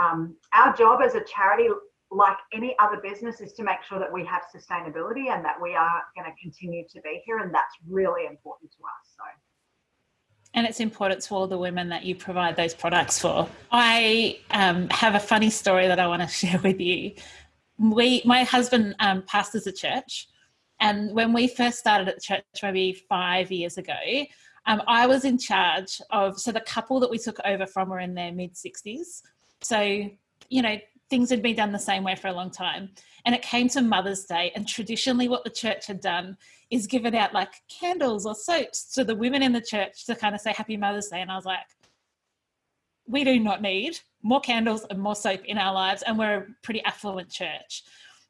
um, 0.00 0.36
our 0.54 0.74
job 0.74 1.00
as 1.04 1.14
a 1.14 1.24
charity 1.24 1.68
like 2.10 2.36
any 2.52 2.74
other 2.80 3.00
business 3.00 3.40
is 3.40 3.52
to 3.52 3.62
make 3.62 3.82
sure 3.88 3.98
that 3.98 4.12
we 4.12 4.24
have 4.24 4.42
sustainability 4.54 5.30
and 5.30 5.44
that 5.44 5.60
we 5.60 5.74
are 5.74 6.02
going 6.16 6.26
to 6.26 6.42
continue 6.42 6.84
to 6.88 7.00
be 7.02 7.22
here 7.24 7.38
and 7.38 7.54
that's 7.54 7.74
really 7.88 8.26
important 8.26 8.70
to 8.72 8.78
us 8.82 9.14
so 9.16 9.22
and 10.54 10.66
it's 10.66 10.80
important 10.80 11.22
to 11.22 11.34
all 11.34 11.46
the 11.46 11.58
women 11.58 11.88
that 11.90 12.04
you 12.04 12.14
provide 12.14 12.56
those 12.56 12.74
products 12.74 13.18
for. 13.18 13.48
I 13.70 14.38
um, 14.50 14.88
have 14.90 15.14
a 15.14 15.20
funny 15.20 15.50
story 15.50 15.86
that 15.86 16.00
i 16.00 16.06
want 16.06 16.22
to 16.22 16.28
share 16.46 16.60
with 16.60 16.80
you. 16.80 17.12
We 17.78 18.22
my 18.24 18.44
husband 18.44 18.94
um, 19.00 19.22
pastors 19.22 19.66
a 19.66 19.72
church. 19.72 20.28
And 20.80 21.14
when 21.14 21.34
we 21.34 21.46
first 21.46 21.78
started 21.78 22.08
at 22.08 22.14
the 22.16 22.20
church 22.22 22.42
maybe 22.62 22.94
five 23.08 23.52
years 23.52 23.76
ago 23.76 23.94
um, 24.66 24.82
i 24.86 25.06
was 25.06 25.24
in 25.24 25.38
charge 25.38 26.00
of 26.10 26.38
so 26.38 26.52
the 26.52 26.60
couple 26.60 27.00
that 27.00 27.10
we 27.10 27.18
took 27.18 27.38
over 27.44 27.66
from 27.66 27.88
were 27.88 27.98
in 27.98 28.14
their 28.14 28.32
mid 28.32 28.54
60s 28.54 29.22
so 29.62 29.80
you 30.48 30.62
know 30.62 30.76
things 31.10 31.28
had 31.28 31.42
been 31.42 31.56
done 31.56 31.72
the 31.72 31.78
same 31.78 32.04
way 32.04 32.14
for 32.14 32.28
a 32.28 32.32
long 32.32 32.50
time. 32.50 32.90
And 33.26 33.34
it 33.34 33.42
came 33.42 33.68
to 33.70 33.82
Mother's 33.82 34.24
Day, 34.24 34.52
and 34.54 34.66
traditionally, 34.66 35.28
what 35.28 35.44
the 35.44 35.50
church 35.50 35.86
had 35.86 36.00
done 36.00 36.38
is 36.70 36.86
given 36.86 37.14
out 37.14 37.34
like 37.34 37.52
candles 37.68 38.24
or 38.24 38.34
soaps 38.34 38.94
to 38.94 39.04
the 39.04 39.14
women 39.14 39.42
in 39.42 39.52
the 39.52 39.60
church 39.60 40.06
to 40.06 40.14
kind 40.14 40.34
of 40.34 40.40
say 40.40 40.52
Happy 40.52 40.76
Mother's 40.76 41.08
Day. 41.08 41.20
And 41.20 41.30
I 41.30 41.36
was 41.36 41.44
like, 41.44 41.58
we 43.06 43.24
do 43.24 43.38
not 43.40 43.60
need 43.60 43.98
more 44.22 44.40
candles 44.40 44.86
and 44.88 45.00
more 45.00 45.16
soap 45.16 45.44
in 45.44 45.58
our 45.58 45.74
lives, 45.74 46.02
and 46.02 46.18
we're 46.18 46.36
a 46.36 46.46
pretty 46.62 46.82
affluent 46.84 47.28
church. 47.28 47.82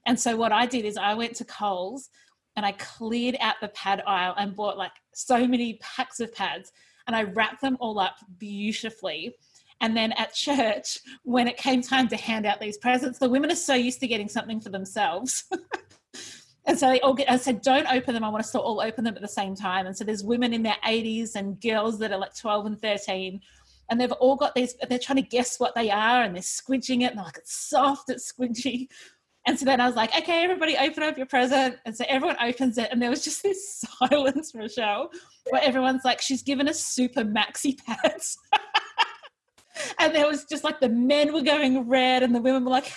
And 0.06 0.18
so, 0.18 0.36
what 0.36 0.52
I 0.52 0.66
did 0.66 0.84
is 0.84 0.96
I 0.96 1.14
went 1.14 1.36
to 1.36 1.44
Coles 1.44 2.08
and 2.56 2.66
I 2.66 2.72
cleared 2.72 3.36
out 3.40 3.56
the 3.60 3.68
pad 3.68 4.02
aisle 4.06 4.34
and 4.36 4.56
bought 4.56 4.76
like 4.76 4.92
so 5.14 5.46
many 5.46 5.74
packs 5.74 6.18
of 6.18 6.34
pads, 6.34 6.72
and 7.06 7.14
I 7.14 7.24
wrapped 7.24 7.60
them 7.60 7.76
all 7.78 7.98
up 7.98 8.16
beautifully 8.38 9.34
and 9.80 9.96
then 9.96 10.12
at 10.12 10.34
church, 10.34 10.98
when 11.22 11.48
it 11.48 11.56
came 11.56 11.80
time 11.80 12.06
to 12.08 12.16
hand 12.16 12.44
out 12.44 12.60
these 12.60 12.76
presents, 12.76 13.18
the 13.18 13.28
women 13.28 13.50
are 13.50 13.56
so 13.56 13.74
used 13.74 14.00
to 14.00 14.06
getting 14.06 14.28
something 14.28 14.60
for 14.60 14.68
themselves. 14.68 15.44
and 16.66 16.78
so 16.78 16.88
they 16.88 17.00
all 17.00 17.14
get, 17.14 17.30
I 17.30 17.38
said, 17.38 17.62
don't 17.62 17.90
open 17.90 18.12
them. 18.12 18.22
I 18.22 18.28
want 18.28 18.44
us 18.44 18.52
to 18.52 18.60
all 18.60 18.80
open 18.82 19.04
them 19.04 19.14
at 19.16 19.22
the 19.22 19.28
same 19.28 19.54
time. 19.54 19.86
And 19.86 19.96
so 19.96 20.04
there's 20.04 20.22
women 20.22 20.52
in 20.52 20.62
their 20.62 20.76
80s 20.86 21.34
and 21.34 21.58
girls 21.60 21.98
that 22.00 22.12
are 22.12 22.18
like 22.18 22.36
12 22.36 22.66
and 22.66 22.80
13. 22.80 23.40
And 23.88 24.00
they've 24.00 24.12
all 24.12 24.36
got 24.36 24.54
these, 24.54 24.74
they're 24.88 24.98
trying 24.98 25.16
to 25.16 25.28
guess 25.28 25.58
what 25.58 25.74
they 25.74 25.90
are 25.90 26.22
and 26.22 26.34
they're 26.34 26.42
squidging 26.42 27.00
it. 27.00 27.06
And 27.06 27.18
they're 27.18 27.24
like, 27.24 27.38
it's 27.38 27.56
soft, 27.56 28.10
it's 28.10 28.32
squidgy. 28.32 28.88
And 29.46 29.58
so 29.58 29.64
then 29.64 29.80
I 29.80 29.86
was 29.86 29.96
like, 29.96 30.14
okay, 30.14 30.44
everybody 30.44 30.76
open 30.76 31.02
up 31.02 31.16
your 31.16 31.24
present. 31.24 31.76
And 31.86 31.96
so 31.96 32.04
everyone 32.06 32.36
opens 32.42 32.76
it. 32.76 32.90
And 32.92 33.00
there 33.00 33.08
was 33.08 33.24
just 33.24 33.42
this 33.42 33.82
silence, 33.98 34.52
Rochelle, 34.54 35.10
where 35.48 35.62
everyone's 35.62 36.04
like, 36.04 36.20
she's 36.20 36.42
given 36.42 36.68
us 36.68 36.84
super 36.84 37.24
maxi 37.24 37.78
pads. 37.86 38.36
And 39.98 40.14
there 40.14 40.26
was 40.26 40.44
just 40.44 40.64
like 40.64 40.80
the 40.80 40.88
men 40.88 41.32
were 41.32 41.42
going 41.42 41.88
red 41.88 42.22
and 42.22 42.34
the 42.34 42.40
women 42.40 42.64
were 42.64 42.70
like, 42.70 42.92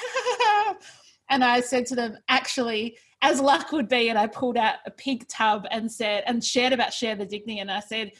and 1.30 1.44
I 1.44 1.62
said 1.62 1.86
to 1.88 1.96
them, 1.96 2.18
actually, 2.30 2.98
as 3.22 3.40
luck 3.40 3.72
would 3.72 3.88
be, 3.88 4.10
and 4.10 4.20
I 4.20 4.28
pulled 4.28 4.58
out 4.58 4.76
a 4.86 4.92
pig 4.92 5.28
tub 5.28 5.66
and 5.72 5.92
said, 5.92 6.24
and 6.28 6.44
shared 6.44 6.74
about 6.74 6.94
Share 6.94 7.16
the 7.16 7.26
Dignity. 7.26 7.60
And 7.60 7.72
I 7.72 7.80
said, 7.80 8.12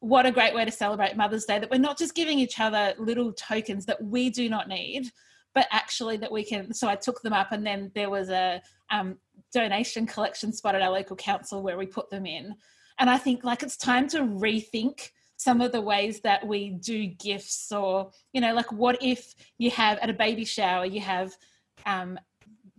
what 0.00 0.26
a 0.26 0.32
great 0.32 0.54
way 0.54 0.64
to 0.64 0.70
celebrate 0.70 1.16
Mother's 1.16 1.44
Day 1.44 1.58
that 1.58 1.70
we're 1.70 1.78
not 1.78 1.98
just 1.98 2.14
giving 2.14 2.38
each 2.38 2.60
other 2.60 2.94
little 2.98 3.32
tokens 3.32 3.86
that 3.86 4.02
we 4.02 4.30
do 4.30 4.48
not 4.48 4.68
need, 4.68 5.10
but 5.54 5.66
actually 5.70 6.16
that 6.18 6.30
we 6.30 6.44
can. 6.44 6.72
So 6.72 6.88
I 6.88 6.96
took 6.96 7.20
them 7.22 7.32
up, 7.32 7.52
and 7.52 7.66
then 7.66 7.90
there 7.94 8.10
was 8.10 8.30
a 8.30 8.62
um, 8.90 9.18
donation 9.52 10.06
collection 10.06 10.52
spot 10.52 10.74
at 10.74 10.82
our 10.82 10.90
local 10.90 11.16
council 11.16 11.62
where 11.62 11.78
we 11.78 11.86
put 11.86 12.10
them 12.10 12.26
in. 12.26 12.54
And 12.98 13.08
I 13.08 13.18
think 13.18 13.44
like 13.44 13.62
it's 13.62 13.76
time 13.76 14.08
to 14.08 14.20
rethink 14.20 15.10
some 15.38 15.60
of 15.60 15.72
the 15.72 15.80
ways 15.80 16.20
that 16.20 16.46
we 16.46 16.70
do 16.70 17.06
gifts 17.06 17.72
or 17.72 18.10
you 18.32 18.40
know 18.40 18.52
like 18.52 18.70
what 18.70 19.02
if 19.02 19.34
you 19.56 19.70
have 19.70 19.96
at 19.98 20.10
a 20.10 20.12
baby 20.12 20.44
shower 20.44 20.84
you 20.84 21.00
have 21.00 21.32
um, 21.86 22.18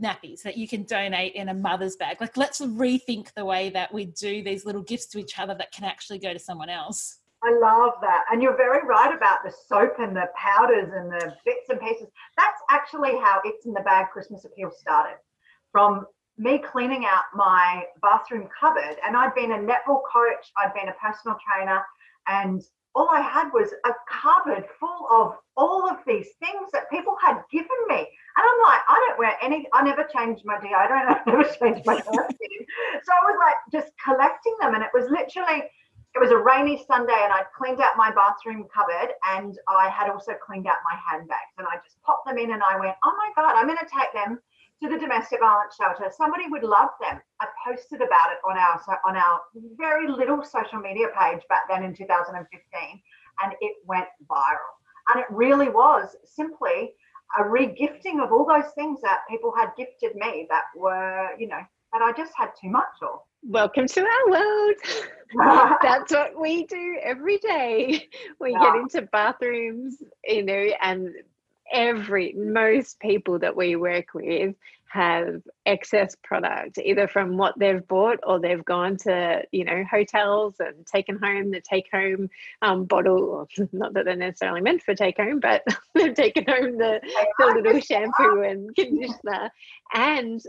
nappies 0.01 0.43
that 0.43 0.57
you 0.57 0.67
can 0.67 0.83
donate 0.83 1.33
in 1.33 1.49
a 1.49 1.53
mother's 1.53 1.95
bag 1.95 2.17
like 2.21 2.37
let's 2.37 2.61
rethink 2.61 3.33
the 3.33 3.43
way 3.43 3.69
that 3.69 3.91
we 3.93 4.05
do 4.05 4.43
these 4.43 4.65
little 4.65 4.83
gifts 4.83 5.07
to 5.07 5.17
each 5.17 5.39
other 5.39 5.55
that 5.55 5.71
can 5.71 5.85
actually 5.85 6.19
go 6.19 6.31
to 6.31 6.39
someone 6.39 6.69
else 6.69 7.17
I 7.41 7.57
love 7.57 7.93
that. 8.01 8.25
And 8.29 8.41
you're 8.41 8.57
very 8.57 8.85
right 8.85 9.15
about 9.15 9.45
the 9.45 9.53
soap 9.67 9.93
and 9.99 10.13
the 10.13 10.25
powders 10.35 10.91
and 10.93 11.09
the 11.09 11.33
bits 11.45 11.69
and 11.69 11.79
pieces. 11.79 12.07
That's 12.35 12.61
actually 12.69 13.11
how 13.11 13.39
It's 13.45 13.65
in 13.65 13.71
the 13.71 13.79
Bag 13.79 14.07
Christmas 14.11 14.43
Appeal 14.43 14.71
started. 14.77 15.15
From 15.71 16.05
me 16.37 16.57
cleaning 16.57 17.05
out 17.05 17.23
my 17.33 17.83
bathroom 18.01 18.49
cupboard, 18.59 18.97
and 19.05 19.15
I'd 19.15 19.35
been 19.35 19.53
a 19.53 19.57
netball 19.57 20.01
coach, 20.11 20.51
I'd 20.57 20.73
been 20.73 20.89
a 20.89 20.95
personal 21.01 21.37
trainer, 21.47 21.81
and 22.29 22.63
all 22.95 23.09
I 23.11 23.21
had 23.21 23.49
was 23.53 23.71
a 23.85 23.91
cupboard 24.09 24.65
full 24.79 25.07
of 25.11 25.35
all 25.55 25.89
of 25.89 25.97
these 26.07 26.27
things 26.39 26.69
that 26.73 26.89
people 26.89 27.15
had 27.21 27.41
given 27.51 27.77
me. 27.87 27.97
And 27.97 28.43
I'm 28.43 28.61
like, 28.63 28.81
I 28.87 29.05
don't 29.07 29.19
wear 29.19 29.35
any, 29.41 29.67
I 29.73 29.83
never 29.83 30.03
changed 30.03 30.43
my 30.45 30.57
deodorant, 30.57 31.09
I 31.15 31.21
never 31.25 31.43
changed 31.43 31.85
my 31.85 31.95
perfume. 32.01 32.65
so 33.03 33.11
I 33.13 33.31
was 33.31 33.37
like 33.39 33.55
just 33.71 33.93
collecting 34.03 34.55
them. 34.59 34.73
And 34.73 34.83
it 34.83 34.89
was 34.93 35.09
literally, 35.09 35.63
it 36.15 36.19
was 36.19 36.31
a 36.31 36.37
rainy 36.37 36.83
Sunday 36.87 37.19
and 37.23 37.31
I'd 37.31 37.51
cleaned 37.55 37.79
out 37.79 37.95
my 37.95 38.11
bathroom 38.11 38.65
cupboard 38.73 39.13
and 39.27 39.57
I 39.67 39.89
had 39.89 40.09
also 40.09 40.33
cleaned 40.45 40.67
out 40.67 40.77
my 40.83 40.97
handbags. 40.97 41.53
And 41.57 41.67
I 41.67 41.77
just 41.83 42.01
popped 42.01 42.25
them 42.25 42.37
in 42.37 42.51
and 42.51 42.63
I 42.63 42.79
went, 42.79 42.95
oh 43.03 43.13
my 43.17 43.29
God, 43.35 43.55
I'm 43.55 43.67
going 43.67 43.77
to 43.77 43.93
take 43.93 44.13
them 44.13 44.39
to 44.81 44.89
the 44.89 44.97
domestic 44.97 45.39
violence 45.39 45.75
shelter. 45.75 46.11
Somebody 46.15 46.47
would 46.47 46.63
love 46.63 46.89
them. 47.01 47.19
I 47.41 47.47
posted 47.67 48.01
about 48.01 48.31
it 48.31 48.39
on 48.47 48.57
our 48.57 48.81
on 49.05 49.17
our 49.17 49.41
very 49.77 50.07
little 50.07 50.43
social 50.43 50.79
media 50.79 51.07
page 51.19 51.41
back 51.49 51.63
then 51.69 51.83
in 51.83 51.93
2015, 51.93 53.01
and 53.43 53.53
it 53.61 53.75
went 53.85 54.07
viral. 54.29 54.75
And 55.13 55.21
it 55.21 55.27
really 55.29 55.69
was 55.69 56.15
simply 56.23 56.93
a 57.37 57.43
regifting 57.43 58.23
of 58.23 58.31
all 58.31 58.45
those 58.45 58.71
things 58.73 59.01
that 59.01 59.19
people 59.29 59.53
had 59.55 59.69
gifted 59.77 60.15
me 60.15 60.47
that 60.49 60.63
were, 60.75 61.29
you 61.37 61.47
know, 61.47 61.61
that 61.93 62.01
I 62.01 62.11
just 62.13 62.33
had 62.35 62.49
too 62.59 62.69
much 62.69 62.85
of. 63.01 63.19
Welcome 63.43 63.87
to 63.87 64.01
our 64.01 64.31
world. 64.31 64.75
That's 65.81 66.11
what 66.11 66.39
we 66.39 66.65
do 66.65 66.97
every 67.01 67.37
day. 67.37 68.07
We 68.39 68.51
yeah. 68.51 68.59
get 68.59 68.75
into 68.75 69.01
bathrooms, 69.11 70.01
you 70.25 70.43
know, 70.43 70.67
and 70.81 71.13
every 71.71 72.33
most 72.33 72.99
people 72.99 73.39
that 73.39 73.55
we 73.55 73.75
work 73.75 74.13
with 74.13 74.55
have 74.87 75.43
excess 75.67 76.15
product 76.23 76.79
either 76.79 77.07
from 77.07 77.37
what 77.37 77.53
they've 77.59 77.87
bought 77.87 78.17
or 78.23 78.39
they've 78.39 78.65
gone 78.65 78.97
to 78.97 79.43
you 79.51 79.63
know 79.63 79.83
hotels 79.89 80.55
and 80.59 80.83
taken 80.87 81.15
home 81.21 81.51
the 81.51 81.61
take 81.61 81.85
home 81.93 82.27
um, 82.63 82.85
bottle 82.85 83.47
not 83.71 83.93
that 83.93 84.05
they're 84.05 84.15
necessarily 84.15 84.61
meant 84.61 84.81
for 84.81 84.95
take 84.95 85.17
home 85.17 85.39
but 85.39 85.63
they've 85.95 86.15
taken 86.15 86.43
home 86.47 86.77
the, 86.77 86.99
the 87.37 87.45
little 87.45 87.79
shampoo 87.79 88.41
and 88.41 88.75
conditioner. 88.75 89.51
And 89.93 90.41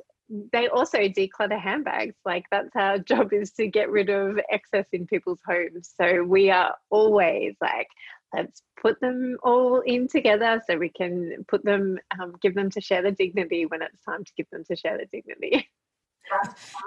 they 0.52 0.68
also 0.68 0.98
declutter 0.98 1.60
handbags. 1.60 2.14
Like 2.24 2.44
that's 2.50 2.74
our 2.76 2.98
job 2.98 3.32
is 3.32 3.50
to 3.52 3.66
get 3.66 3.90
rid 3.90 4.10
of 4.10 4.38
excess 4.50 4.86
in 4.92 5.06
people's 5.06 5.40
homes. 5.46 5.92
So 6.00 6.22
we 6.22 6.50
are 6.50 6.74
always 6.90 7.54
like 7.60 7.88
let's 8.34 8.62
put 8.80 9.00
them 9.00 9.36
all 9.42 9.80
in 9.80 10.08
together 10.08 10.62
so 10.66 10.76
we 10.76 10.88
can 10.88 11.44
put 11.48 11.64
them, 11.64 11.98
um, 12.18 12.34
give 12.40 12.54
them 12.54 12.70
to 12.70 12.80
share 12.80 13.02
the 13.02 13.12
dignity 13.12 13.66
when 13.66 13.82
it's 13.82 14.02
time 14.04 14.24
to 14.24 14.32
give 14.36 14.46
them 14.50 14.64
to 14.64 14.76
share 14.76 14.98
the 14.98 15.06
dignity. 15.06 15.68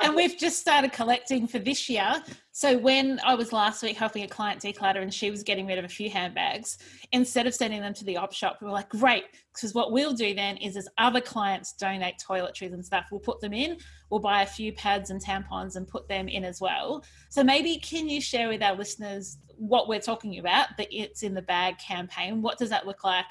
and 0.01 0.15
we've 0.15 0.37
just 0.37 0.59
started 0.59 0.91
collecting 0.91 1.47
for 1.47 1.59
this 1.59 1.89
year. 1.89 2.23
So 2.51 2.77
when 2.77 3.19
I 3.25 3.35
was 3.35 3.51
last 3.51 3.83
week 3.83 3.97
helping 3.97 4.23
a 4.23 4.27
client 4.27 4.61
declutter 4.61 5.01
and 5.01 5.13
she 5.13 5.31
was 5.31 5.43
getting 5.43 5.65
rid 5.65 5.77
of 5.77 5.85
a 5.85 5.89
few 5.89 6.09
handbags, 6.09 6.77
instead 7.11 7.47
of 7.47 7.53
sending 7.53 7.81
them 7.81 7.93
to 7.95 8.05
the 8.05 8.17
op 8.17 8.33
shop, 8.33 8.59
we 8.61 8.67
were 8.67 8.73
like, 8.73 8.89
great, 8.89 9.25
because 9.53 9.73
what 9.73 9.91
we'll 9.91 10.13
do 10.13 10.33
then 10.33 10.57
is 10.57 10.77
as 10.77 10.87
other 10.97 11.21
clients 11.21 11.73
donate 11.73 12.15
toiletries 12.25 12.73
and 12.73 12.85
stuff, 12.85 13.07
we'll 13.11 13.19
put 13.19 13.41
them 13.41 13.53
in, 13.53 13.77
we'll 14.09 14.19
buy 14.19 14.43
a 14.43 14.47
few 14.47 14.71
pads 14.73 15.09
and 15.09 15.21
tampons 15.23 15.75
and 15.75 15.87
put 15.87 16.07
them 16.07 16.27
in 16.27 16.43
as 16.43 16.61
well. 16.61 17.03
So 17.29 17.43
maybe 17.43 17.77
can 17.77 18.07
you 18.07 18.21
share 18.21 18.49
with 18.49 18.61
our 18.61 18.75
listeners 18.75 19.37
what 19.55 19.87
we're 19.87 19.99
talking 19.99 20.39
about, 20.39 20.67
the 20.77 20.93
It's 20.95 21.23
in 21.23 21.33
the 21.33 21.41
Bag 21.41 21.77
campaign? 21.79 22.41
What 22.41 22.57
does 22.57 22.69
that 22.69 22.85
look 22.85 23.03
like? 23.03 23.25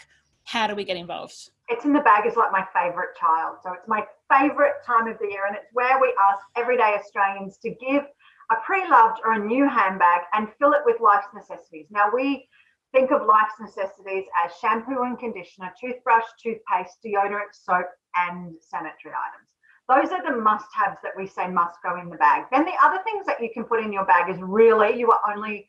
How 0.44 0.66
do 0.66 0.74
we 0.74 0.84
get 0.84 0.96
involved? 0.96 1.50
It's 1.68 1.84
in 1.84 1.92
the 1.92 2.00
Bag 2.00 2.26
is 2.26 2.36
like 2.36 2.52
my 2.52 2.66
favorite 2.74 3.16
child. 3.18 3.58
So 3.62 3.72
it's 3.72 3.88
my 3.88 4.04
favorite 4.30 4.74
time 4.84 5.06
of 5.06 5.18
the 5.18 5.26
year, 5.26 5.46
and 5.46 5.56
it's 5.56 5.68
where 5.72 6.00
we 6.00 6.14
ask 6.30 6.44
everyday 6.56 6.96
Australians 6.98 7.58
to 7.58 7.70
give 7.70 8.04
a 8.50 8.56
pre 8.64 8.88
loved 8.88 9.20
or 9.24 9.34
a 9.34 9.38
new 9.38 9.68
handbag 9.68 10.22
and 10.34 10.48
fill 10.58 10.72
it 10.72 10.82
with 10.84 11.00
life's 11.00 11.28
necessities. 11.34 11.86
Now, 11.90 12.10
we 12.12 12.48
think 12.92 13.10
of 13.10 13.26
life's 13.26 13.54
necessities 13.60 14.24
as 14.44 14.52
shampoo 14.60 15.02
and 15.02 15.18
conditioner, 15.18 15.72
toothbrush, 15.80 16.24
toothpaste, 16.42 16.98
deodorant, 17.04 17.52
soap, 17.52 17.86
and 18.16 18.54
sanitary 18.60 19.14
items. 19.14 19.48
Those 19.88 20.12
are 20.12 20.22
the 20.22 20.40
must 20.40 20.66
haves 20.74 20.98
that 21.02 21.12
we 21.16 21.26
say 21.26 21.48
must 21.48 21.76
go 21.82 21.98
in 22.00 22.08
the 22.08 22.16
bag. 22.16 22.44
Then 22.52 22.64
the 22.64 22.76
other 22.82 23.02
things 23.04 23.26
that 23.26 23.42
you 23.42 23.50
can 23.52 23.64
put 23.64 23.82
in 23.82 23.92
your 23.92 24.04
bag 24.04 24.30
is 24.30 24.40
really 24.40 24.98
you 24.98 25.10
are 25.10 25.20
only 25.34 25.68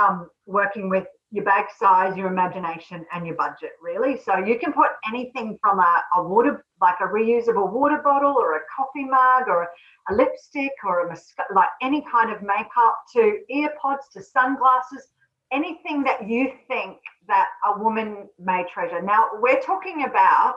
um, 0.00 0.28
working 0.46 0.88
with 0.88 1.06
your 1.32 1.44
bag 1.44 1.64
size, 1.78 2.14
your 2.16 2.28
imagination, 2.28 3.06
and 3.12 3.26
your 3.26 3.34
budget, 3.36 3.72
really. 3.82 4.20
So 4.20 4.36
you 4.36 4.58
can 4.58 4.72
put 4.72 4.90
anything 5.08 5.58
from 5.62 5.80
a, 5.80 6.02
a 6.16 6.22
water, 6.22 6.64
like 6.80 6.96
a 7.00 7.04
reusable 7.04 7.72
water 7.72 8.00
bottle 8.04 8.34
or 8.38 8.56
a 8.56 8.60
coffee 8.76 9.04
mug 9.04 9.48
or 9.48 9.62
a, 9.62 9.68
a 10.10 10.14
lipstick 10.14 10.72
or 10.84 11.08
a 11.08 11.16
like 11.54 11.70
any 11.80 12.04
kind 12.12 12.30
of 12.30 12.42
makeup 12.42 12.98
to 13.14 13.38
earpods 13.50 14.10
to 14.12 14.22
sunglasses, 14.22 15.08
anything 15.52 16.02
that 16.04 16.28
you 16.28 16.52
think 16.68 16.98
that 17.26 17.48
a 17.66 17.82
woman 17.82 18.28
may 18.38 18.64
treasure. 18.72 19.00
Now, 19.00 19.30
we're 19.40 19.60
talking 19.62 20.04
about 20.04 20.56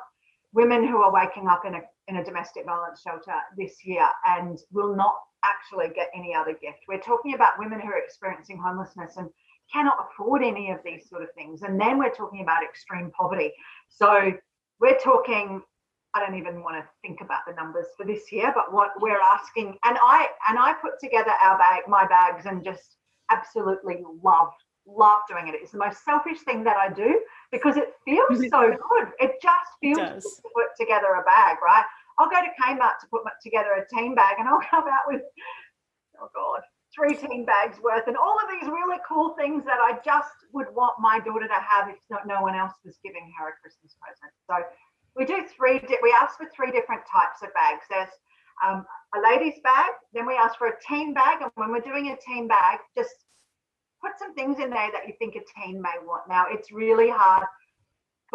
women 0.54 0.86
who 0.86 0.98
are 1.02 1.12
waking 1.12 1.48
up 1.48 1.64
in 1.66 1.76
a 1.76 1.82
in 2.10 2.18
a 2.18 2.24
domestic 2.24 2.66
violence 2.66 3.02
shelter 3.02 3.34
this 3.58 3.86
year 3.86 4.08
and 4.28 4.60
will 4.72 4.96
not 4.96 5.16
actually 5.44 5.88
get 5.96 6.10
any 6.16 6.36
other 6.36 6.52
gift. 6.52 6.80
We're 6.88 7.00
talking 7.00 7.34
about 7.34 7.58
women 7.58 7.80
who 7.80 7.88
are 7.88 7.98
experiencing 7.98 8.62
homelessness 8.64 9.18
and 9.18 9.30
cannot 9.72 9.98
afford 10.10 10.44
any 10.44 10.72
of 10.72 10.80
these 10.86 11.10
sort 11.10 11.24
of 11.24 11.30
things. 11.36 11.62
And 11.64 11.80
then 11.80 11.98
we're 11.98 12.14
talking 12.14 12.42
about 12.42 12.64
extreme 12.64 13.12
poverty. 13.12 13.54
So 13.90 14.34
we're 14.80 14.98
talking 15.00 15.62
I 16.16 16.26
don't 16.26 16.38
even 16.38 16.64
want 16.64 16.78
to 16.78 16.90
think 17.02 17.20
about 17.20 17.42
the 17.46 17.54
numbers 17.54 17.88
for 17.98 18.06
this 18.06 18.32
year, 18.32 18.54
but 18.56 18.74
what 18.74 18.92
we're 19.02 19.20
asking, 19.20 19.78
and 19.84 19.98
I 20.02 20.30
and 20.48 20.58
I 20.58 20.72
put 20.82 20.94
together 21.02 21.32
our 21.44 21.58
bag, 21.58 21.82
my 21.90 22.08
bags, 22.08 22.46
and 22.46 22.64
just 22.64 22.96
absolutely 23.30 24.02
love 24.24 24.54
love 24.88 25.20
doing 25.28 25.50
it. 25.50 25.56
It's 25.56 25.72
the 25.72 25.78
most 25.78 26.06
selfish 26.06 26.40
thing 26.42 26.64
that 26.64 26.78
I 26.78 26.94
do 26.94 27.20
because 27.52 27.76
it 27.76 27.94
feels 28.06 28.40
so 28.50 28.70
good. 28.72 29.08
It 29.20 29.34
just 29.42 29.72
feels 29.82 29.98
it 29.98 30.22
to 30.22 30.50
put 30.56 30.68
together 30.80 31.08
a 31.20 31.24
bag, 31.24 31.58
right? 31.62 31.84
I'll 32.18 32.30
go 32.30 32.40
to 32.40 32.48
Kmart 32.64 33.00
to 33.02 33.08
put 33.12 33.24
together 33.44 33.74
a 33.74 33.94
team 33.94 34.16
bag, 34.16 34.38
and 34.40 34.48
I'll 34.48 34.62
come 34.72 34.86
out 34.88 35.04
with 35.08 35.22
oh 36.22 36.30
god, 36.34 36.62
three 36.96 37.16
teen 37.16 37.46
bags 37.46 37.78
worth, 37.84 38.08
and 38.08 38.16
all 38.16 38.40
of 38.40 38.48
these 38.50 38.70
really 38.70 38.98
cool 39.08 39.36
things 39.38 39.64
that 39.66 39.80
I 39.80 40.00
just 40.04 40.32
would 40.54 40.68
want 40.74 40.96
my 41.00 41.20
daughter 41.20 41.48
to 41.48 41.60
have 41.60 41.90
if 41.90 42.00
not 42.10 42.26
no 42.26 42.42
one 42.42 42.56
else 42.56 42.74
was 42.86 42.96
giving 43.04 43.32
her 43.38 43.50
a 43.50 43.54
Christmas 43.62 43.96
present. 44.00 44.32
So 44.48 44.64
we 45.16 45.26
do 45.26 45.46
three, 45.56 45.82
we 46.02 46.16
ask 46.20 46.38
for 46.38 46.48
three 46.56 46.72
different 46.72 47.02
types 47.12 47.44
of 47.44 47.54
bags. 47.54 47.84
There's 47.90 48.10
um, 48.66 48.86
a 49.16 49.20
ladies 49.20 49.60
bag, 49.64 49.92
then 50.14 50.26
we 50.26 50.36
ask 50.36 50.58
for 50.58 50.68
a 50.68 50.78
teen 50.88 51.14
bag. 51.14 51.42
And 51.42 51.52
when 51.56 51.72
we're 51.72 51.82
doing 51.82 52.10
a 52.10 52.18
teen 52.18 52.48
bag, 52.48 52.80
just 52.98 53.16
put 54.02 54.18
some 54.18 54.34
things 54.34 54.60
in 54.60 54.70
there 54.70 54.90
that 54.92 55.08
you 55.08 55.14
think 55.20 55.36
a 55.36 55.44
teen 55.60 55.82
may 55.82 55.96
want. 56.06 56.24
Now, 56.30 56.46
it's 56.50 56.72
really 56.72 57.10
hard 57.10 57.44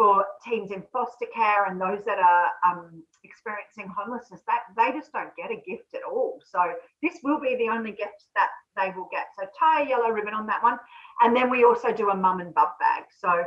for 0.01 0.25
teens 0.43 0.71
in 0.71 0.81
foster 0.91 1.27
care 1.31 1.65
and 1.65 1.79
those 1.79 2.03
that 2.05 2.17
are 2.17 2.47
um, 2.65 3.03
experiencing 3.23 3.87
homelessness 3.95 4.41
that 4.47 4.61
they 4.75 4.97
just 4.97 5.13
don't 5.13 5.35
get 5.35 5.51
a 5.51 5.61
gift 5.69 5.93
at 5.93 6.01
all 6.09 6.39
so 6.43 6.59
this 7.03 7.19
will 7.23 7.39
be 7.39 7.55
the 7.57 7.69
only 7.69 7.91
gift 7.91 8.25
that 8.33 8.49
they 8.75 8.91
will 8.97 9.07
get 9.11 9.27
so 9.37 9.45
tie 9.59 9.83
a 9.83 9.89
yellow 9.89 10.09
ribbon 10.09 10.33
on 10.33 10.47
that 10.47 10.63
one 10.63 10.79
and 11.21 11.35
then 11.35 11.51
we 11.51 11.63
also 11.63 11.91
do 11.91 12.09
a 12.09 12.15
mum 12.15 12.39
and 12.39 12.51
bub 12.55 12.69
bag 12.79 13.03
so 13.19 13.43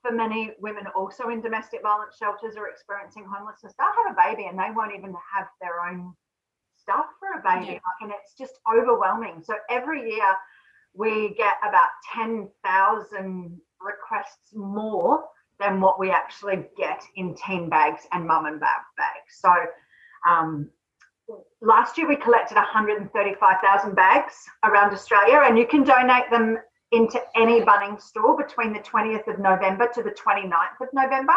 for 0.00 0.12
many 0.12 0.52
women 0.60 0.84
also 0.94 1.28
in 1.28 1.40
domestic 1.40 1.82
violence 1.82 2.16
shelters 2.18 2.56
are 2.56 2.68
experiencing 2.68 3.24
homelessness, 3.24 3.72
they'll 3.78 4.04
have 4.04 4.12
a 4.12 4.30
baby 4.30 4.48
and 4.48 4.58
they 4.58 4.68
won't 4.74 4.92
even 4.94 5.14
have 5.34 5.48
their 5.60 5.80
own 5.80 6.12
stuff 6.76 7.06
for 7.18 7.38
a 7.38 7.42
baby. 7.42 7.72
Yeah. 7.72 8.02
and 8.02 8.12
it's 8.12 8.34
just 8.36 8.60
overwhelming. 8.70 9.42
So 9.42 9.54
every 9.70 10.10
year 10.10 10.36
we 10.92 11.34
get 11.36 11.54
about 11.66 11.88
10,000 12.14 13.60
requests 13.80 14.52
more 14.54 15.24
than 15.64 15.80
what 15.80 15.98
we 15.98 16.10
actually 16.10 16.64
get 16.76 17.02
in 17.16 17.34
teen 17.34 17.68
bags 17.68 18.02
and 18.12 18.26
mum 18.26 18.46
and 18.46 18.60
bab 18.60 18.82
bags. 18.96 19.38
So 19.40 19.50
um, 20.28 20.70
last 21.60 21.96
year 21.96 22.08
we 22.08 22.16
collected 22.16 22.56
135,000 22.56 23.94
bags 23.94 24.34
around 24.64 24.92
Australia 24.92 25.42
and 25.44 25.58
you 25.58 25.66
can 25.66 25.84
donate 25.84 26.30
them 26.30 26.58
into 26.92 27.20
any 27.34 27.60
Bunnings 27.60 28.02
store 28.02 28.36
between 28.36 28.72
the 28.72 28.78
20th 28.80 29.26
of 29.26 29.40
November 29.40 29.88
to 29.94 30.02
the 30.02 30.10
29th 30.10 30.80
of 30.80 30.88
November. 30.92 31.34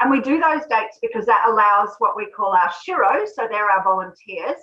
And 0.00 0.10
we 0.10 0.20
do 0.20 0.38
those 0.38 0.66
dates 0.68 0.98
because 1.00 1.24
that 1.26 1.46
allows 1.48 1.94
what 1.98 2.16
we 2.16 2.26
call 2.26 2.52
our 2.52 2.70
sheroes, 2.70 3.28
so 3.34 3.48
they're 3.48 3.70
our 3.70 3.82
volunteers, 3.82 4.58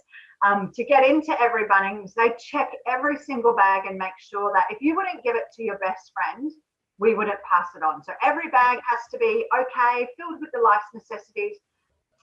um, 0.46 0.72
to 0.76 0.84
get 0.84 1.04
into 1.04 1.40
every 1.42 1.64
Bunnings. 1.64 2.14
They 2.14 2.34
check 2.38 2.70
every 2.88 3.18
single 3.18 3.56
bag 3.56 3.88
and 3.88 3.98
make 3.98 4.14
sure 4.20 4.52
that 4.54 4.68
if 4.70 4.78
you 4.82 4.96
wouldn't 4.96 5.24
give 5.24 5.36
it 5.36 5.46
to 5.56 5.64
your 5.64 5.80
best 5.80 6.12
friend, 6.14 6.52
we 6.98 7.14
wouldn't 7.14 7.40
pass 7.50 7.68
it 7.76 7.84
on. 7.84 8.04
So 8.04 8.14
every 8.24 8.50
bag 8.50 8.80
has 8.88 9.00
to 9.12 9.18
be 9.18 9.46
okay, 9.54 10.08
filled 10.18 10.40
with 10.40 10.52
the 10.54 10.62
life's 10.62 10.86
necessities. 10.94 11.58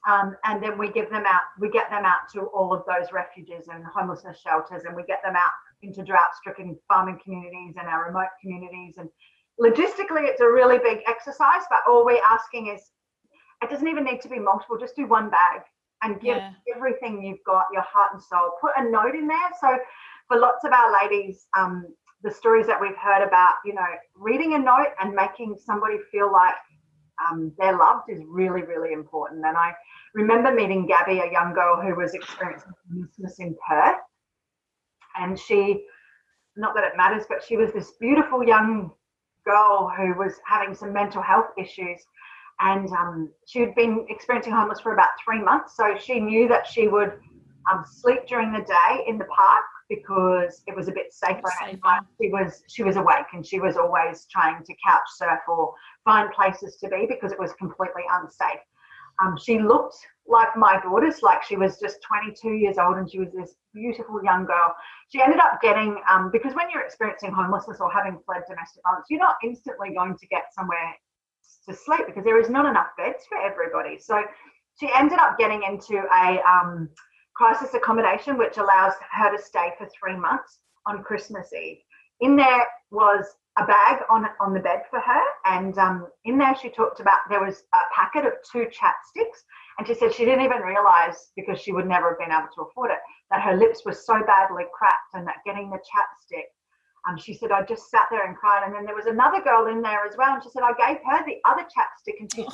Um, 0.09 0.35
and 0.45 0.61
then 0.61 0.79
we 0.79 0.91
give 0.91 1.11
them 1.11 1.25
out, 1.27 1.43
we 1.61 1.71
get 1.71 1.89
them 1.89 2.05
out 2.05 2.29
to 2.33 2.41
all 2.47 2.73
of 2.73 2.83
those 2.87 3.13
refuges 3.13 3.69
and 3.69 3.85
homelessness 3.85 4.41
shelters, 4.41 4.83
and 4.85 4.97
we 4.97 5.05
get 5.05 5.23
them 5.23 5.37
out 5.37 5.53
into 5.83 6.03
drought 6.03 6.35
stricken 6.35 6.77
farming 6.89 7.21
communities 7.23 7.75
and 7.79 7.87
our 7.87 8.07
remote 8.07 8.31
communities. 8.41 8.95
And 8.99 9.09
logistically, 9.61 10.27
it's 10.27 10.41
a 10.41 10.49
really 10.49 10.79
big 10.79 11.01
exercise, 11.07 11.63
but 11.71 11.81
all 11.89 12.05
we're 12.05 12.23
asking 12.29 12.69
is 12.69 12.91
it 13.63 13.71
doesn't 13.71 13.87
even 13.87 14.05
need 14.05 14.21
to 14.23 14.29
be 14.29 14.41
multiple, 14.41 14.77
just 14.77 14.97
do 14.97 15.07
one 15.07 15.31
bag 15.31 15.61
and 16.03 16.21
give 16.21 16.37
yeah. 16.37 16.53
everything 16.75 17.23
you've 17.25 17.45
got, 17.47 17.67
your 17.73 17.83
heart 17.83 18.11
and 18.13 18.21
soul. 18.21 18.57
Put 18.61 18.73
a 18.77 18.91
note 18.91 19.15
in 19.15 19.29
there. 19.29 19.51
So 19.61 19.79
for 20.27 20.37
lots 20.37 20.65
of 20.65 20.73
our 20.73 20.93
ladies, 20.93 21.47
um, 21.57 21.87
the 22.23 22.31
stories 22.31 22.67
that 22.67 22.81
we've 22.81 22.97
heard 22.97 23.27
about, 23.27 23.55
you 23.65 23.75
know, 23.75 23.87
reading 24.17 24.55
a 24.55 24.59
note 24.59 24.93
and 25.01 25.15
making 25.15 25.57
somebody 25.65 25.97
feel 26.11 26.33
like 26.33 26.55
um, 27.31 27.53
they're 27.59 27.77
loved 27.77 28.09
is 28.09 28.21
really, 28.27 28.63
really 28.63 28.93
important. 28.93 29.45
And 29.45 29.57
I 29.57 29.73
remember 30.15 30.53
meeting 30.53 30.87
Gabby, 30.87 31.21
a 31.21 31.31
young 31.31 31.53
girl 31.53 31.81
who 31.81 31.95
was 31.95 32.15
experiencing 32.15 32.73
homelessness 32.91 33.39
in 33.39 33.57
Perth. 33.69 33.99
And 35.19 35.39
she 35.39 35.85
not 36.57 36.75
that 36.75 36.85
it 36.85 36.93
matters 36.97 37.25
but 37.29 37.43
she 37.43 37.57
was 37.57 37.73
this 37.73 37.93
beautiful 37.99 38.45
young 38.45 38.91
girl 39.47 39.91
who 39.97 40.15
was 40.15 40.35
having 40.47 40.75
some 40.75 40.93
mental 40.93 41.23
health 41.23 41.47
issues. 41.59 42.01
And 42.61 42.89
um, 42.93 43.31
she 43.47 43.61
had 43.61 43.75
been 43.75 44.07
experiencing 44.09 44.53
homelessness 44.53 44.83
for 44.83 44.93
about 44.93 45.09
three 45.25 45.43
months. 45.43 45.77
So 45.77 45.97
she 45.99 46.21
knew 46.21 46.47
that 46.49 46.67
she 46.67 46.87
would 46.87 47.13
um, 47.71 47.85
sleep 47.87 48.27
during 48.27 48.53
the 48.53 48.61
day 48.61 49.05
in 49.07 49.19
the 49.19 49.25
park 49.27 49.65
because 49.89 50.63
it 50.67 50.75
was 50.75 50.89
a 50.89 50.93
bit 50.93 51.13
safer, 51.13 51.51
safer. 51.61 51.99
she 52.21 52.31
was 52.31 52.63
she 52.69 52.83
was 52.83 52.97
awake 52.97 53.27
and 53.35 53.45
she 53.45 53.61
was 53.61 53.77
always 53.77 54.27
trying 54.31 54.65
to 54.65 54.75
couch 54.87 55.03
surf 55.17 55.41
or 55.49 55.75
find 56.05 56.33
places 56.33 56.77
to 56.77 56.89
be 56.89 57.07
because 57.09 57.33
it 57.33 57.39
was 57.39 57.53
completely 57.55 58.03
unsafe 58.11 58.61
um, 59.23 59.37
she 59.37 59.59
looked 59.59 59.97
like 60.27 60.57
my 60.57 60.81
daughters, 60.81 61.23
like 61.23 61.43
she 61.43 61.57
was 61.57 61.79
just 61.79 61.99
22 62.03 62.53
years 62.53 62.79
old 62.79 62.97
and 62.97 63.11
she 63.11 63.19
was 63.19 63.29
this 63.33 63.55
beautiful 63.75 64.23
young 64.23 64.47
girl. 64.47 64.75
She 65.11 65.21
ended 65.21 65.41
up 65.41 65.61
getting, 65.61 66.01
um, 66.09 66.31
because 66.33 66.55
when 66.55 66.71
you're 66.73 66.85
experiencing 66.85 67.33
homelessness 67.33 67.79
or 67.81 67.91
having 67.91 68.19
fled 68.25 68.43
domestic 68.49 68.83
violence, 68.85 69.07
you're 69.11 69.21
not 69.21 69.37
instantly 69.45 69.91
going 69.95 70.17
to 70.17 70.27
get 70.29 70.55
somewhere 70.55 70.95
to 71.69 71.75
sleep 71.75 72.07
because 72.07 72.25
there 72.25 72.41
is 72.41 72.49
not 72.49 72.67
enough 72.67 72.89
beds 72.97 73.25
for 73.29 73.39
everybody. 73.39 73.99
So 73.99 74.23
she 74.81 74.89
ended 74.95 75.19
up 75.19 75.39
getting 75.39 75.63
into 75.63 76.03
a 76.15 76.41
um, 76.49 76.89
crisis 77.35 77.75
accommodation, 77.75 78.39
which 78.39 78.59
allows 78.59 78.93
her 79.11 79.37
to 79.37 79.43
stay 79.43 79.73
for 79.79 79.89
three 79.89 80.17
months 80.17 80.59
on 80.87 81.03
Christmas 81.03 81.53
Eve. 81.53 81.79
In 82.21 82.37
there 82.37 82.67
was 82.91 83.27
a 83.59 83.67
bag 83.67 84.03
on 84.09 84.27
on 84.41 84.55
the 84.55 84.61
bed 84.61 84.83
for 84.91 85.01
her, 85.01 85.23
and 85.45 85.77
um, 85.79 86.07
in 86.25 86.39
there 86.39 86.57
she 86.61 86.71
talked 86.71 87.01
about 87.01 87.19
there 87.29 87.45
was 87.45 87.65
a 87.75 87.79
packet 87.95 88.25
of 88.27 88.33
two 88.51 88.67
chapsticks, 88.67 89.45
and 89.79 89.87
she 89.87 89.95
said 89.95 90.13
she 90.13 90.25
didn't 90.25 90.45
even 90.45 90.63
realise 90.63 91.33
because 91.37 91.61
she 91.61 91.73
would 91.73 91.87
never 91.87 92.11
have 92.11 92.19
been 92.19 92.33
able 92.33 92.49
to 92.55 92.63
afford 92.63 92.91
it 92.91 92.99
that 93.31 93.43
her 93.43 93.57
lips 93.57 93.85
were 93.85 93.93
so 93.93 94.23
badly 94.27 94.65
cracked, 94.73 95.15
and 95.15 95.27
that 95.27 95.45
getting 95.45 95.71
the 95.71 95.79
chapstick. 95.79 96.49
Um, 97.09 97.19
she 97.19 97.35
said 97.35 97.51
I 97.51 97.63
just 97.65 97.91
sat 97.91 98.07
there 98.11 98.27
and 98.27 98.37
cried, 98.37 98.63
and 98.65 98.75
then 98.75 98.85
there 98.85 98.95
was 98.95 99.07
another 99.07 99.43
girl 99.43 99.67
in 99.67 99.83
there 99.83 100.07
as 100.07 100.17
well, 100.17 100.35
and 100.35 100.43
she 100.43 100.51
said 100.51 100.63
I 100.63 100.73
gave 100.73 101.01
her 101.05 101.25
the 101.27 101.41
other 101.45 101.63
chapstick, 101.65 102.21
and 102.21 102.33
she. 102.33 102.47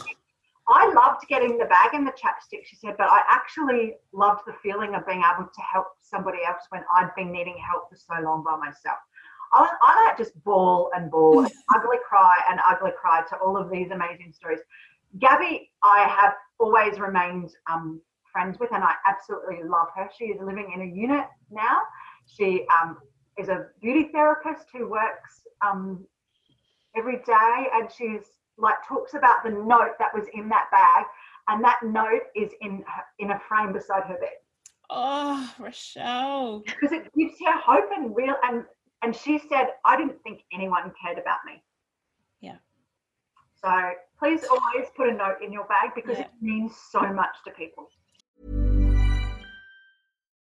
I 0.68 0.92
loved 0.92 1.26
getting 1.28 1.56
the 1.56 1.64
bag 1.64 1.94
and 1.94 2.06
the 2.06 2.12
chapstick, 2.12 2.66
she 2.66 2.76
said, 2.76 2.96
but 2.98 3.08
I 3.08 3.20
actually 3.28 3.94
loved 4.12 4.42
the 4.46 4.52
feeling 4.62 4.94
of 4.94 5.06
being 5.06 5.22
able 5.22 5.48
to 5.48 5.60
help 5.62 5.86
somebody 6.02 6.38
else 6.46 6.62
when 6.68 6.82
I'd 6.94 7.14
been 7.16 7.32
needing 7.32 7.56
help 7.56 7.88
for 7.88 7.96
so 7.96 8.22
long 8.22 8.44
by 8.44 8.56
myself. 8.56 8.98
I, 9.54 9.70
I 9.82 10.04
like 10.04 10.18
just 10.18 10.42
bawl 10.44 10.90
and 10.94 11.10
bawl, 11.10 11.40
and 11.40 11.50
ugly 11.74 11.96
cry 12.06 12.38
and 12.50 12.60
ugly 12.68 12.90
cry 13.00 13.22
to 13.30 13.36
all 13.36 13.56
of 13.56 13.70
these 13.70 13.90
amazing 13.90 14.32
stories. 14.32 14.60
Gabby, 15.18 15.70
I 15.82 16.02
have 16.02 16.34
always 16.58 16.98
remained 16.98 17.50
um, 17.70 18.02
friends 18.30 18.58
with, 18.58 18.70
and 18.72 18.84
I 18.84 18.92
absolutely 19.06 19.62
love 19.64 19.88
her. 19.96 20.10
She 20.18 20.26
is 20.26 20.40
living 20.42 20.72
in 20.74 20.82
a 20.82 20.94
unit 20.94 21.24
now. 21.50 21.78
She 22.26 22.66
um, 22.68 22.98
is 23.38 23.48
a 23.48 23.68
beauty 23.80 24.10
therapist 24.12 24.66
who 24.72 24.90
works 24.90 25.46
um, 25.66 26.04
every 26.94 27.22
day, 27.24 27.66
and 27.72 27.90
she's 27.90 28.37
like 28.58 28.76
talks 28.86 29.14
about 29.14 29.44
the 29.44 29.50
note 29.50 29.94
that 29.98 30.14
was 30.14 30.26
in 30.34 30.48
that 30.48 30.66
bag, 30.70 31.04
and 31.48 31.64
that 31.64 31.80
note 31.82 32.22
is 32.36 32.52
in 32.60 32.82
her, 32.86 33.02
in 33.18 33.30
a 33.30 33.40
frame 33.48 33.72
beside 33.72 34.04
her 34.04 34.18
bed. 34.18 34.38
Oh, 34.90 35.52
Rochelle! 35.58 36.60
Because 36.66 36.92
it 36.92 37.12
gives 37.16 37.34
her 37.44 37.58
hope 37.58 37.90
and 37.94 38.14
real 38.14 38.34
and 38.44 38.64
and 39.02 39.14
she 39.14 39.38
said, 39.38 39.68
I 39.84 39.96
didn't 39.96 40.20
think 40.22 40.40
anyone 40.52 40.92
cared 41.00 41.18
about 41.18 41.38
me. 41.46 41.62
Yeah. 42.40 42.56
So 43.62 43.92
please 44.18 44.44
always 44.44 44.88
put 44.96 45.08
a 45.08 45.12
note 45.12 45.36
in 45.44 45.52
your 45.52 45.64
bag 45.66 45.90
because 45.94 46.18
Yeah. 46.18 46.24
it 46.24 46.30
means 46.40 46.72
so 46.90 47.00
much 47.00 47.36
to 47.44 47.52
people. 47.52 47.88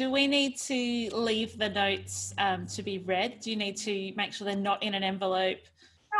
Do 0.00 0.10
we 0.10 0.26
need 0.26 0.56
to 0.60 1.10
leave 1.14 1.58
the 1.58 1.68
notes 1.68 2.32
um, 2.38 2.66
to 2.68 2.82
be 2.82 3.00
read? 3.00 3.38
Do 3.40 3.50
you 3.50 3.56
need 3.56 3.76
to 3.76 4.14
make 4.16 4.32
sure 4.32 4.46
they're 4.46 4.56
not 4.56 4.82
in 4.82 4.94
an 4.94 5.02
envelope? 5.02 5.58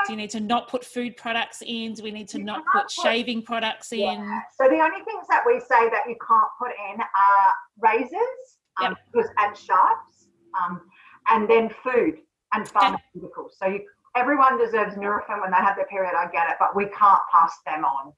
Do 0.06 0.12
you 0.12 0.18
need 0.18 0.28
to 0.32 0.40
not 0.40 0.68
put 0.68 0.84
food 0.84 1.16
products 1.16 1.62
in? 1.64 1.94
Do 1.94 2.02
we 2.02 2.10
need 2.10 2.28
to 2.28 2.38
You 2.40 2.44
not 2.44 2.62
put 2.70 2.82
put- 2.82 2.90
shaving 2.90 3.40
products 3.40 3.90
in? 3.94 4.00
Yeah. 4.00 4.40
So 4.54 4.68
the 4.68 4.80
only 4.80 5.02
things 5.06 5.24
that 5.30 5.44
we 5.46 5.58
say 5.60 5.88
that 5.88 6.02
you 6.06 6.14
can't 6.28 6.50
put 6.58 6.72
in 6.92 7.00
are 7.00 7.54
razors 7.78 8.58
um, 8.82 8.94
because- 9.10 9.30
and 9.38 9.56
sharps, 9.56 10.26
um, 10.62 10.82
and 11.30 11.48
then 11.48 11.70
food 11.82 12.18
and 12.52 12.66
pharmaceuticals. 12.66 13.52
So 13.52 13.66
you, 13.66 13.86
everyone 14.14 14.58
deserves 14.58 14.94
Nurofen 14.96 15.40
when 15.40 15.52
they 15.52 15.56
have 15.56 15.76
their 15.76 15.86
period. 15.86 16.12
I 16.14 16.26
get 16.30 16.50
it, 16.50 16.56
but 16.60 16.76
we 16.76 16.84
can't 16.84 17.22
pass 17.32 17.58
them 17.64 17.86
on. 17.86 18.12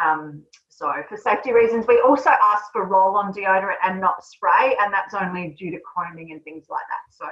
Um, 0.00 0.44
so 0.80 0.90
for 1.10 1.18
safety 1.18 1.52
reasons, 1.52 1.84
we 1.86 2.00
also 2.00 2.30
ask 2.30 2.72
for 2.72 2.86
roll-on 2.86 3.34
deodorant 3.34 3.76
and 3.84 4.00
not 4.00 4.24
spray, 4.24 4.74
and 4.80 4.90
that's 4.90 5.12
only 5.12 5.54
due 5.58 5.70
to 5.70 5.78
combing 5.94 6.32
and 6.32 6.42
things 6.42 6.68
like 6.70 6.84
that. 6.88 7.14
So 7.14 7.26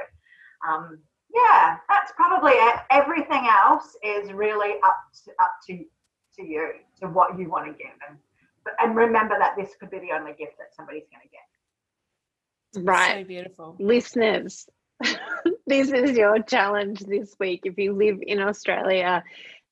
um, 0.71 0.99
yeah, 1.35 1.79
that's 1.89 2.13
probably 2.15 2.53
it. 2.53 2.77
Everything 2.91 3.49
else 3.49 3.97
is 4.05 4.31
really 4.35 4.75
up 4.85 4.99
to, 5.25 5.31
up 5.41 5.53
to 5.67 5.83
to 6.37 6.47
you, 6.47 6.73
to 7.01 7.09
what 7.09 7.39
you 7.39 7.49
want 7.49 7.65
to 7.65 7.73
give, 7.73 7.97
and 8.07 8.19
but, 8.65 8.75
and 8.81 8.95
remember 8.95 9.39
that 9.39 9.55
this 9.57 9.71
could 9.81 9.91
be 9.91 9.99
the 9.99 10.13
only 10.13 10.33
gift 10.33 10.59
that 10.59 10.75
somebody's 10.77 11.05
going 11.11 11.23
to 11.23 12.83
get. 12.83 12.87
Right. 12.87 13.23
So 13.23 13.29
beautiful. 13.29 13.77
listeners, 13.79 14.69
this 15.67 15.91
is 15.91 16.19
your 16.19 16.41
challenge 16.41 17.01
this 17.01 17.35
week. 17.41 17.63
If 17.65 17.79
you 17.79 17.95
live 17.95 18.19
in 18.21 18.41
Australia, 18.41 19.25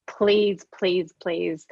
please, 0.07 0.65
please, 0.79 1.13
please 1.21 1.67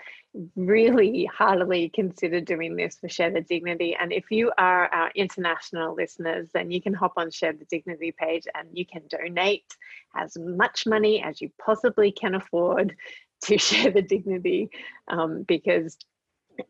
really 0.57 1.27
heartily 1.27 1.89
consider 1.89 2.41
doing 2.41 2.75
this 2.75 2.97
for 2.97 3.09
Share 3.09 3.31
the 3.31 3.41
Dignity. 3.41 3.97
And 3.99 4.13
if 4.13 4.31
you 4.31 4.53
are 4.59 4.87
our 4.87 5.11
international 5.15 5.95
listeners, 5.95 6.49
then 6.53 6.71
you 6.71 6.83
can 6.83 6.93
hop 6.95 7.13
on 7.17 7.31
Share 7.31 7.53
the 7.53 7.65
Dignity 7.67 8.13
page 8.13 8.45
and 8.55 8.69
you 8.73 8.85
can 8.85 9.03
donate 9.09 9.77
as 10.17 10.37
much 10.37 10.87
money 10.87 11.23
as 11.23 11.41
you 11.41 11.51
possibly 11.65 12.11
can 12.11 12.35
afford 12.35 12.97
to 13.45 13.59
Share 13.59 13.93
the 13.93 14.03
Dignity 14.03 14.71
um, 15.09 15.43
because 15.43 15.97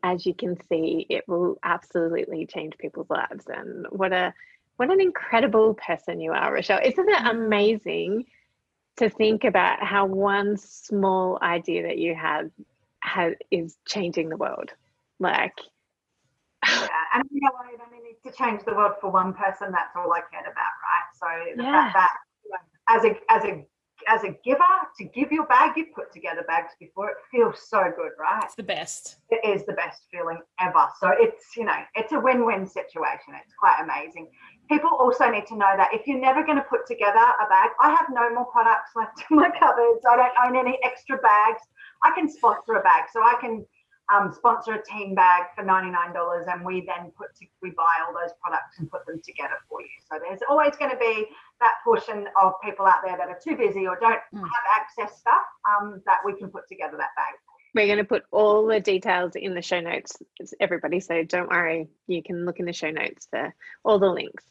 as 0.03 0.25
you 0.25 0.33
can 0.33 0.57
see, 0.67 1.05
it 1.09 1.27
will 1.27 1.57
absolutely 1.63 2.45
change 2.45 2.77
people's 2.77 3.09
lives. 3.09 3.45
And 3.47 3.87
what 3.89 4.13
a 4.13 4.33
what 4.77 4.91
an 4.91 4.99
incredible 4.99 5.73
person 5.75 6.19
you 6.19 6.33
are, 6.33 6.53
Rochelle. 6.53 6.81
Isn't 6.83 7.07
it 7.07 7.27
amazing 7.27 8.25
to 8.97 9.09
think 9.09 9.43
about 9.43 9.83
how 9.83 10.05
one 10.05 10.57
small 10.57 11.39
idea 11.41 11.83
that 11.83 11.97
you 11.97 12.15
have 12.15 12.49
has 13.01 13.33
is 13.51 13.77
changing 13.87 14.29
the 14.29 14.37
world? 14.37 14.71
Like, 15.19 15.53
Yeah, 16.67 16.87
and 17.13 17.23
you 17.31 17.41
know 17.41 17.51
what? 17.53 17.73
It 17.73 17.79
only 17.85 18.03
needs 18.03 18.21
to 18.25 18.31
change 18.31 18.63
the 18.65 18.73
world 18.73 18.93
for 19.01 19.11
one 19.11 19.33
person. 19.33 19.71
That's 19.71 19.95
all 19.95 20.11
I 20.11 20.21
cared 20.31 20.45
about, 20.45 20.75
right? 20.81 21.07
So 21.13 21.27
the 21.57 21.63
Yeah. 21.63 21.91
fact 21.91 21.93
that 21.93 22.09
you 22.43 22.51
know, 22.51 22.57
as 22.89 23.03
a 23.05 23.31
as 23.31 23.43
a 23.45 23.65
as 24.07 24.23
a 24.23 24.37
giver 24.43 24.75
to 24.97 25.03
give 25.05 25.31
your 25.31 25.45
bag, 25.47 25.73
you've 25.77 25.93
put 25.93 26.11
together 26.11 26.43
bags 26.47 26.73
before. 26.79 27.09
It 27.09 27.17
feels 27.31 27.67
so 27.69 27.83
good, 27.95 28.11
right? 28.19 28.43
It's 28.43 28.55
the 28.55 28.63
best. 28.63 29.17
it 29.29 29.41
is 29.47 29.65
the 29.65 29.73
best 29.73 30.01
feeling 30.11 30.39
ever. 30.59 30.87
So 30.99 31.11
it's, 31.17 31.55
you 31.55 31.65
know, 31.65 31.79
it's 31.95 32.11
a 32.11 32.19
win-win 32.19 32.67
situation. 32.67 33.33
It's 33.41 33.53
quite 33.59 33.79
amazing. 33.81 34.27
People 34.69 34.89
also 34.89 35.29
need 35.29 35.45
to 35.47 35.55
know 35.55 35.73
that 35.77 35.93
if 35.93 36.07
you're 36.07 36.19
never 36.19 36.43
going 36.43 36.57
to 36.57 36.63
put 36.63 36.85
together 36.87 37.19
a 37.19 37.47
bag, 37.49 37.69
I 37.81 37.91
have 37.91 38.07
no 38.11 38.33
more 38.33 38.45
products 38.45 38.91
left 38.95 39.23
in 39.29 39.37
my 39.37 39.49
cupboards. 39.59 40.03
I 40.09 40.15
don't 40.15 40.33
own 40.45 40.55
any 40.57 40.79
extra 40.83 41.17
bags. 41.17 41.61
I 42.03 42.11
can 42.15 42.29
sponsor 42.29 42.73
a 42.73 42.81
bag. 42.81 43.05
So 43.13 43.21
I 43.21 43.35
can 43.39 43.65
um, 44.13 44.31
sponsor 44.33 44.73
a 44.73 44.83
team 44.83 45.15
bag 45.15 45.45
for 45.55 45.63
$99 45.63 46.45
and 46.47 46.63
we 46.63 46.85
then 46.85 47.11
put 47.17 47.35
to, 47.37 47.45
we 47.61 47.71
buy 47.71 47.89
all 48.05 48.13
those 48.13 48.33
products 48.41 48.77
and 48.77 48.89
put 48.89 49.05
them 49.07 49.19
together 49.25 49.55
for 49.67 49.81
you. 49.81 49.87
So 50.11 50.19
there's 50.21 50.41
always 50.49 50.75
going 50.75 50.91
to 50.91 50.97
be 50.97 51.25
that 51.59 51.73
portion 51.83 52.27
of 52.41 52.53
people 52.63 52.85
out 52.85 52.99
there 53.03 53.17
that 53.17 53.29
are 53.29 53.39
too 53.43 53.55
busy 53.57 53.87
or 53.87 53.97
don't 53.99 54.21
Mm. 54.33 54.41
have 54.41 54.65
access 54.77 55.17
stuff 55.19 55.45
um, 55.69 56.01
that 56.05 56.17
we 56.25 56.33
can 56.37 56.49
put 56.49 56.67
together 56.67 56.97
that 56.97 57.15
bag. 57.15 57.33
We're 57.75 57.87
going 57.87 57.97
to 57.97 58.05
put 58.05 58.23
all 58.31 58.65
the 58.65 58.79
details 58.79 59.35
in 59.35 59.53
the 59.53 59.61
show 59.61 59.81
notes, 59.81 60.13
everybody. 60.59 61.01
So 61.01 61.23
don't 61.23 61.49
worry, 61.49 61.89
you 62.07 62.23
can 62.23 62.45
look 62.45 62.59
in 62.59 62.65
the 62.65 62.73
show 62.73 62.89
notes 62.89 63.27
for 63.29 63.53
all 63.83 63.99
the 63.99 64.07
links. 64.07 64.45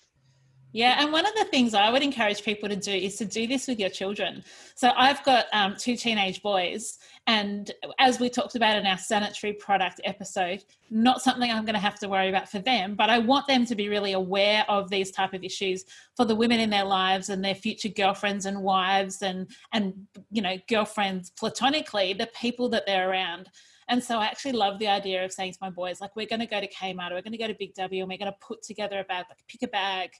Yeah, 0.74 0.96
and 1.00 1.12
one 1.12 1.24
of 1.24 1.32
the 1.36 1.44
things 1.44 1.72
I 1.72 1.88
would 1.88 2.02
encourage 2.02 2.42
people 2.42 2.68
to 2.68 2.74
do 2.74 2.90
is 2.90 3.14
to 3.18 3.24
do 3.24 3.46
this 3.46 3.68
with 3.68 3.78
your 3.78 3.90
children. 3.90 4.42
So 4.74 4.90
I've 4.96 5.22
got 5.22 5.46
um, 5.52 5.76
two 5.78 5.94
teenage 5.94 6.42
boys, 6.42 6.98
and 7.28 7.70
as 8.00 8.18
we 8.18 8.28
talked 8.28 8.56
about 8.56 8.76
in 8.76 8.84
our 8.84 8.98
sanitary 8.98 9.52
product 9.52 10.00
episode, 10.02 10.64
not 10.90 11.22
something 11.22 11.48
I'm 11.48 11.64
going 11.64 11.74
to 11.74 11.80
have 11.80 12.00
to 12.00 12.08
worry 12.08 12.28
about 12.28 12.48
for 12.48 12.58
them, 12.58 12.96
but 12.96 13.08
I 13.08 13.20
want 13.20 13.46
them 13.46 13.64
to 13.66 13.76
be 13.76 13.88
really 13.88 14.14
aware 14.14 14.64
of 14.68 14.90
these 14.90 15.12
type 15.12 15.32
of 15.32 15.44
issues 15.44 15.84
for 16.16 16.24
the 16.24 16.34
women 16.34 16.58
in 16.58 16.70
their 16.70 16.84
lives 16.84 17.28
and 17.28 17.44
their 17.44 17.54
future 17.54 17.88
girlfriends 17.88 18.44
and 18.44 18.60
wives 18.60 19.22
and 19.22 19.46
and 19.72 19.94
you 20.32 20.42
know 20.42 20.56
girlfriends 20.68 21.30
platonically, 21.30 22.14
the 22.14 22.28
people 22.34 22.68
that 22.70 22.84
they're 22.84 23.08
around. 23.08 23.48
And 23.88 24.02
so 24.02 24.18
I 24.18 24.24
actually 24.24 24.52
love 24.52 24.78
the 24.78 24.88
idea 24.88 25.24
of 25.24 25.32
saying 25.32 25.52
to 25.52 25.58
my 25.60 25.70
boys, 25.70 26.00
like, 26.00 26.16
we're 26.16 26.26
going 26.26 26.40
to 26.40 26.46
go 26.46 26.60
to 26.60 26.68
Kmart 26.68 27.10
we're 27.10 27.20
going 27.20 27.32
to 27.32 27.38
go 27.38 27.46
to 27.46 27.54
Big 27.54 27.74
W 27.74 28.02
and 28.02 28.08
we're 28.08 28.18
going 28.18 28.32
to 28.32 28.38
put 28.40 28.62
together 28.62 28.98
a 28.98 29.04
bag, 29.04 29.26
like 29.28 29.38
pick 29.46 29.62
a 29.62 29.68
bag. 29.68 30.10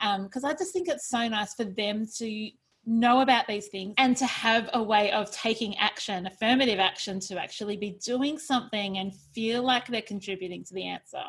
Um, 0.00 0.24
because 0.24 0.44
I 0.44 0.52
just 0.52 0.72
think 0.72 0.88
it's 0.88 1.08
so 1.08 1.28
nice 1.28 1.54
for 1.54 1.64
them 1.64 2.06
to 2.18 2.50
know 2.86 3.20
about 3.20 3.46
these 3.46 3.68
things 3.68 3.94
and 3.98 4.16
to 4.16 4.26
have 4.26 4.68
a 4.74 4.82
way 4.82 5.10
of 5.12 5.30
taking 5.30 5.76
action, 5.78 6.26
affirmative 6.26 6.78
action, 6.78 7.20
to 7.20 7.40
actually 7.40 7.76
be 7.76 7.98
doing 8.04 8.38
something 8.38 8.98
and 8.98 9.14
feel 9.34 9.62
like 9.62 9.86
they're 9.86 10.02
contributing 10.02 10.64
to 10.64 10.74
the 10.74 10.86
answer. 10.86 11.22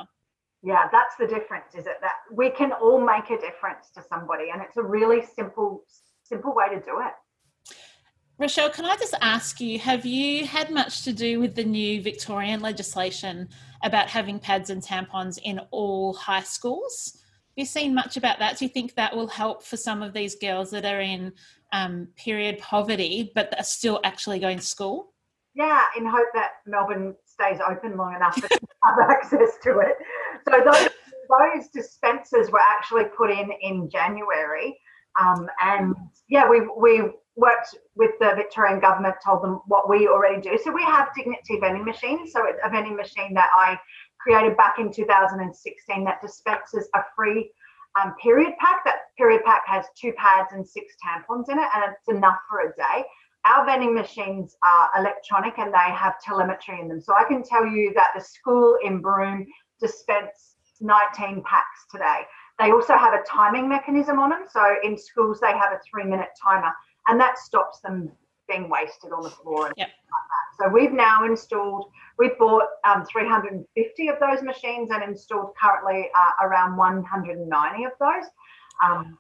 Yeah, 0.63 0.87
that's 0.91 1.15
the 1.19 1.27
difference, 1.27 1.75
is 1.75 1.85
it? 1.85 1.97
That 2.01 2.15
we 2.31 2.49
can 2.49 2.71
all 2.71 2.99
make 2.99 3.29
a 3.29 3.39
difference 3.39 3.91
to 3.95 4.03
somebody, 4.03 4.45
and 4.51 4.61
it's 4.61 4.77
a 4.77 4.81
really 4.81 5.23
simple, 5.35 5.83
simple 6.23 6.55
way 6.55 6.69
to 6.69 6.79
do 6.81 7.01
it. 7.01 7.13
Rochelle, 8.37 8.69
can 8.69 8.83
I 8.83 8.97
just 8.97 9.13
ask 9.21 9.61
you, 9.61 9.79
have 9.79 10.05
you 10.05 10.45
had 10.45 10.71
much 10.71 11.03
to 11.03 11.13
do 11.13 11.39
with 11.39 11.55
the 11.55 11.63
new 11.63 12.01
Victorian 12.01 12.59
legislation 12.59 13.47
about 13.83 14.09
having 14.09 14.39
pads 14.39 14.71
and 14.71 14.81
tampons 14.81 15.39
in 15.41 15.59
all 15.71 16.13
high 16.13 16.43
schools? 16.43 17.17
You 17.55 17.65
seen 17.65 17.95
much 17.95 18.17
about 18.17 18.39
that? 18.39 18.57
Do 18.57 18.65
you 18.65 18.69
think 18.69 18.95
that 18.95 19.15
will 19.15 19.27
help 19.27 19.63
for 19.63 19.77
some 19.77 20.03
of 20.03 20.13
these 20.13 20.35
girls 20.35 20.71
that 20.71 20.85
are 20.85 20.99
in 20.99 21.31
um, 21.71 22.07
period 22.17 22.59
poverty 22.59 23.31
but 23.33 23.57
are 23.57 23.63
still 23.63 24.01
actually 24.03 24.39
going 24.39 24.59
to 24.59 24.65
school? 24.65 25.13
Yeah, 25.55 25.81
in 25.97 26.05
hope 26.05 26.27
that 26.33 26.51
Melbourne 26.65 27.15
stays 27.25 27.59
open 27.65 27.95
long 27.95 28.13
enough 28.13 28.35
to 28.35 28.59
have 28.83 28.95
access 29.09 29.57
to 29.63 29.79
it. 29.79 29.95
So 30.47 30.63
those 30.69 30.89
those 31.29 31.67
dispensers 31.69 32.51
were 32.51 32.59
actually 32.59 33.05
put 33.17 33.31
in 33.31 33.49
in 33.61 33.89
January, 33.89 34.77
Um, 35.19 35.47
and 35.61 35.95
yeah, 36.27 36.49
we 36.49 36.61
we 36.77 37.09
worked 37.37 37.75
with 37.95 38.11
the 38.19 38.33
Victorian 38.35 38.79
government, 38.79 39.15
told 39.23 39.43
them 39.43 39.61
what 39.67 39.89
we 39.89 40.07
already 40.07 40.41
do. 40.41 40.57
So 40.61 40.71
we 40.71 40.83
have 40.83 41.09
Dignity 41.15 41.59
vending 41.59 41.85
machines. 41.85 42.33
So 42.33 42.45
a 42.63 42.69
vending 42.69 42.95
machine 42.95 43.33
that 43.33 43.49
I 43.55 43.79
created 44.25 44.57
back 44.57 44.79
in 44.79 44.91
2016 44.91 46.03
that 46.03 46.21
dispenses 46.21 46.89
a 46.95 47.01
free 47.15 47.51
um, 48.01 48.15
period 48.21 48.53
pack. 48.59 48.83
That 48.85 49.15
period 49.17 49.43
pack 49.45 49.61
has 49.67 49.85
two 49.99 50.13
pads 50.13 50.49
and 50.51 50.67
six 50.67 50.95
tampons 51.05 51.49
in 51.49 51.59
it, 51.59 51.67
and 51.75 51.83
it's 51.91 52.09
enough 52.09 52.39
for 52.49 52.61
a 52.61 52.75
day. 52.75 53.05
Our 53.45 53.65
vending 53.65 53.93
machines 53.93 54.57
are 54.63 54.89
electronic 54.97 55.59
and 55.59 55.71
they 55.71 55.93
have 55.93 56.19
telemetry 56.19 56.81
in 56.81 56.87
them. 56.87 56.99
So 56.99 57.13
I 57.13 57.25
can 57.25 57.43
tell 57.43 57.65
you 57.65 57.93
that 57.93 58.11
the 58.15 58.21
school 58.21 58.75
in 58.83 59.01
Broome 59.01 59.45
dispense 59.79 60.55
19 60.81 61.43
packs 61.45 61.85
today. 61.91 62.21
They 62.57 62.71
also 62.71 62.97
have 62.97 63.13
a 63.13 63.23
timing 63.29 63.69
mechanism 63.69 64.17
on 64.17 64.31
them. 64.31 64.45
So 64.49 64.61
in 64.83 64.97
schools, 64.97 65.39
they 65.39 65.51
have 65.51 65.71
a 65.71 65.79
three 65.89 66.05
minute 66.05 66.29
timer, 66.41 66.71
and 67.07 67.19
that 67.19 67.37
stops 67.37 67.81
them 67.81 68.11
being 68.47 68.69
wasted 68.69 69.11
on 69.11 69.23
the 69.23 69.29
floor. 69.29 69.71
Yep. 69.77 69.89
So 70.59 70.69
we've 70.69 70.93
now 70.93 71.25
installed, 71.25 71.91
we've 72.17 72.37
bought 72.37 72.67
um, 72.85 73.05
350 73.05 74.07
of 74.07 74.15
those 74.19 74.41
machines 74.41 74.89
and 74.91 75.03
installed 75.03 75.51
currently 75.61 76.09
uh, 76.17 76.45
around 76.45 76.77
190 76.77 77.83
of 77.83 77.91
those. 77.99 78.29
Um, 78.83 79.17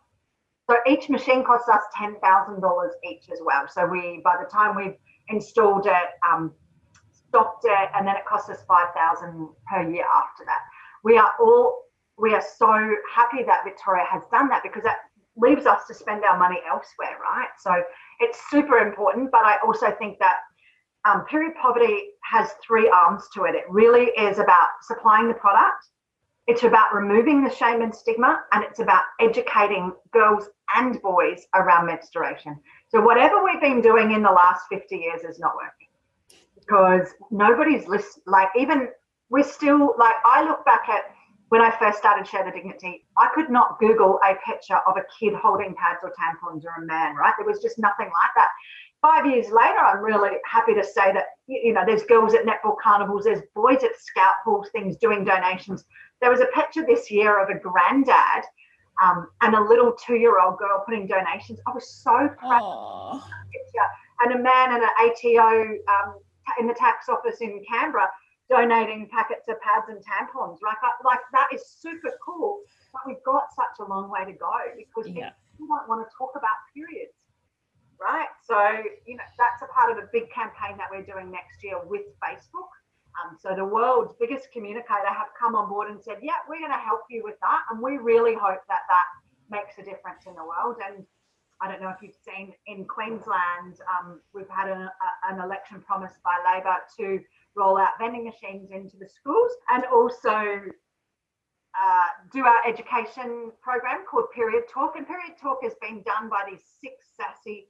so 0.69 0.77
each 0.87 1.09
machine 1.09 1.43
costs 1.43 1.69
us 1.69 1.81
$10,000 1.97 2.89
each 3.09 3.29
as 3.31 3.39
well. 3.45 3.67
So 3.67 3.85
we, 3.85 4.21
by 4.23 4.35
the 4.41 4.49
time 4.49 4.75
we've 4.75 4.95
installed 5.29 5.85
it, 5.85 6.09
um, 6.27 6.53
stocked 7.27 7.65
it, 7.65 7.89
and 7.95 8.07
then 8.07 8.15
it 8.15 8.25
costs 8.25 8.49
us 8.49 8.59
5000 8.67 9.49
per 9.69 9.89
year 9.89 10.05
after 10.05 10.45
that. 10.45 10.61
We 11.03 11.17
are 11.17 11.31
all, 11.39 11.83
we 12.17 12.33
are 12.33 12.41
so 12.41 12.95
happy 13.13 13.43
that 13.43 13.63
Victoria 13.63 14.05
has 14.09 14.23
done 14.31 14.47
that 14.49 14.63
because 14.63 14.83
that 14.83 14.97
leaves 15.37 15.65
us 15.65 15.85
to 15.87 15.93
spend 15.93 16.23
our 16.23 16.39
money 16.39 16.59
elsewhere, 16.67 17.17
right? 17.21 17.49
So 17.59 17.83
it's 18.19 18.39
super 18.49 18.77
important, 18.77 19.31
but 19.31 19.41
I 19.45 19.57
also 19.65 19.91
think 19.99 20.19
that 20.19 20.37
um, 21.05 21.25
period 21.25 21.53
poverty 21.61 22.09
has 22.23 22.49
three 22.65 22.89
arms 22.89 23.23
to 23.35 23.43
it. 23.43 23.55
It 23.55 23.65
really 23.69 24.05
is 24.17 24.39
about 24.39 24.69
supplying 24.81 25.27
the 25.27 25.35
product, 25.35 25.87
it's 26.47 26.63
about 26.63 26.93
removing 26.93 27.43
the 27.43 27.49
shame 27.49 27.81
and 27.81 27.93
stigma, 27.93 28.43
and 28.51 28.63
it's 28.63 28.79
about 28.79 29.01
educating 29.19 29.91
girls 30.11 30.47
and 30.75 31.01
boys 31.01 31.45
around 31.55 31.87
menstruation. 31.87 32.59
So, 32.89 33.01
whatever 33.01 33.43
we've 33.43 33.61
been 33.61 33.81
doing 33.81 34.11
in 34.11 34.21
the 34.21 34.31
last 34.31 34.65
50 34.69 34.95
years 34.95 35.23
is 35.23 35.39
not 35.39 35.55
working 35.55 35.87
because 36.59 37.13
nobody's 37.31 37.87
listening. 37.87 38.23
Like, 38.27 38.49
even 38.55 38.89
we're 39.29 39.43
still 39.43 39.95
like, 39.97 40.15
I 40.23 40.43
look 40.43 40.63
back 40.65 40.87
at 40.87 41.14
when 41.49 41.61
I 41.61 41.75
first 41.77 41.99
started 41.99 42.27
Share 42.27 42.43
the 42.43 42.51
Dignity, 42.51 43.05
I 43.17 43.29
could 43.33 43.49
not 43.49 43.79
Google 43.79 44.19
a 44.23 44.35
picture 44.45 44.79
of 44.87 44.97
a 44.97 45.03
kid 45.19 45.33
holding 45.35 45.75
pads 45.75 45.99
or 46.03 46.11
tampons 46.11 46.63
or 46.65 46.83
a 46.83 46.85
man, 46.85 47.15
right? 47.15 47.33
There 47.37 47.45
was 47.45 47.61
just 47.61 47.77
nothing 47.77 48.07
like 48.07 48.31
that. 48.35 48.49
Five 49.01 49.27
years 49.27 49.47
later, 49.51 49.77
I'm 49.77 50.03
really 50.03 50.37
happy 50.45 50.73
to 50.73 50.83
say 50.83 51.13
that, 51.13 51.25
you 51.47 51.73
know, 51.73 51.83
there's 51.85 52.03
girls 52.03 52.33
at 52.33 52.45
netball 52.45 52.75
carnivals, 52.81 53.25
there's 53.25 53.43
boys 53.53 53.83
at 53.83 53.91
scout 53.99 54.33
halls, 54.43 54.69
things 54.71 54.97
doing 54.97 55.23
donations. 55.23 55.85
There 56.21 56.31
was 56.31 56.39
a 56.39 56.47
picture 56.47 56.83
this 56.87 57.11
year 57.11 57.39
of 57.41 57.49
a 57.49 57.59
granddad 57.59 58.43
um, 59.03 59.27
and 59.41 59.53
a 59.53 59.61
little 59.61 59.93
two-year-old 59.93 60.57
girl 60.57 60.83
putting 60.85 61.05
donations. 61.05 61.59
I 61.67 61.71
was 61.71 61.87
so 61.87 62.29
proud. 62.39 63.21
And 64.21 64.33
a 64.33 64.41
man 64.41 64.73
and 64.73 64.81
an 64.81 64.89
ATO 64.99 65.77
um, 65.87 66.15
in 66.59 66.67
the 66.67 66.73
tax 66.73 67.09
office 67.09 67.41
in 67.41 67.63
Canberra 67.69 68.09
donating 68.49 69.09
packets 69.11 69.47
of 69.47 69.59
pads 69.61 69.89
and 69.89 69.99
tampons. 70.05 70.61
Like, 70.61 70.77
like 71.03 71.19
that 71.33 71.47
is 71.53 71.65
super 71.65 72.13
cool. 72.23 72.61
But 72.93 73.01
we've 73.07 73.23
got 73.25 73.53
such 73.55 73.81
a 73.81 73.89
long 73.89 74.09
way 74.09 74.25
to 74.25 74.33
go 74.33 74.55
because 74.77 75.09
yeah. 75.09 75.31
people 75.51 75.67
don't 75.67 75.89
want 75.89 76.05
to 76.05 76.09
talk 76.17 76.31
about 76.35 76.55
periods, 76.73 77.17
right? 77.99 78.29
So, 78.45 78.57
you 79.05 79.17
know, 79.17 79.27
that's 79.37 79.61
a 79.61 79.69
part 79.73 79.91
of 79.91 79.97
a 79.97 80.07
big 80.13 80.31
campaign 80.31 80.77
that 80.77 80.87
we're 80.91 81.05
doing 81.05 81.31
next 81.31 81.63
year 81.63 81.79
with 81.83 82.05
Facebook. 82.23 82.71
Um, 83.15 83.37
so 83.39 83.55
the 83.55 83.65
world's 83.65 84.13
biggest 84.19 84.51
communicator 84.51 85.07
have 85.07 85.31
come 85.39 85.55
on 85.55 85.69
board 85.69 85.89
and 85.89 86.01
said, 86.01 86.19
yeah, 86.21 86.43
we're 86.47 86.59
going 86.59 86.75
to 86.75 86.83
help 86.83 87.01
you 87.09 87.23
with 87.23 87.39
that. 87.41 87.63
And 87.71 87.81
we 87.81 87.97
really 87.97 88.35
hope 88.35 88.59
that 88.67 88.83
that 88.89 89.07
makes 89.49 89.77
a 89.77 89.83
difference 89.83 90.27
in 90.27 90.35
the 90.35 90.43
world. 90.43 90.75
And 90.85 91.05
I 91.61 91.71
don't 91.71 91.81
know 91.81 91.89
if 91.89 92.01
you've 92.01 92.19
seen 92.27 92.53
in 92.67 92.85
Queensland, 92.85 93.79
um, 93.87 94.19
we've 94.33 94.49
had 94.49 94.67
a, 94.67 94.91
a, 94.91 95.33
an 95.33 95.39
election 95.39 95.81
promise 95.81 96.13
by 96.23 96.35
Labor 96.43 96.75
to 96.99 97.23
roll 97.55 97.77
out 97.77 97.97
vending 97.99 98.25
machines 98.25 98.69
into 98.71 98.97
the 98.97 99.07
schools 99.07 99.51
and 99.69 99.83
also 99.85 100.61
uh, 101.75 102.07
do 102.31 102.43
our 102.45 102.65
education 102.67 103.51
program 103.61 104.05
called 104.09 104.25
Period 104.33 104.63
Talk. 104.71 104.95
And 104.95 105.07
Period 105.07 105.33
Talk 105.41 105.59
has 105.63 105.73
been 105.81 106.03
done 106.03 106.29
by 106.29 106.43
these 106.49 106.63
six 106.81 107.07
sassy 107.15 107.67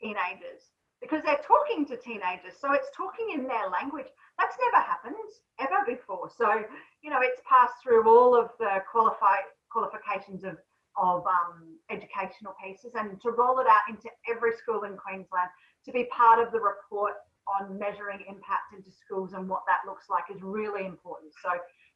teenagers 0.00 0.72
because 1.00 1.22
they're 1.24 1.40
talking 1.46 1.86
to 1.86 1.96
teenagers. 1.96 2.56
So 2.60 2.72
it's 2.72 2.88
talking 2.96 3.32
in 3.34 3.46
their 3.46 3.68
language. 3.70 4.08
That's 4.38 4.56
never 4.60 4.84
happened 4.84 5.14
ever 5.60 5.84
before. 5.86 6.30
So, 6.36 6.64
you 7.02 7.10
know, 7.10 7.20
it's 7.20 7.40
passed 7.48 7.74
through 7.82 8.08
all 8.08 8.34
of 8.36 8.50
the 8.58 8.82
qualified 8.90 9.48
qualifications 9.70 10.44
of 10.44 10.56
of 10.96 11.24
um, 11.26 11.76
educational 11.90 12.54
pieces 12.62 12.92
and 12.94 13.20
to 13.20 13.30
roll 13.30 13.58
it 13.60 13.66
out 13.66 13.84
into 13.88 14.08
every 14.30 14.56
school 14.56 14.84
in 14.84 14.96
Queensland 14.96 15.50
to 15.84 15.92
be 15.92 16.08
part 16.10 16.40
of 16.40 16.50
the 16.52 16.58
report 16.58 17.12
on 17.46 17.78
measuring 17.78 18.20
impact 18.28 18.74
into 18.76 18.90
schools 18.90 19.32
and 19.32 19.48
what 19.48 19.62
that 19.66 19.86
looks 19.86 20.10
like 20.10 20.24
is 20.34 20.42
really 20.42 20.84
important. 20.84 21.32
So 21.42 21.50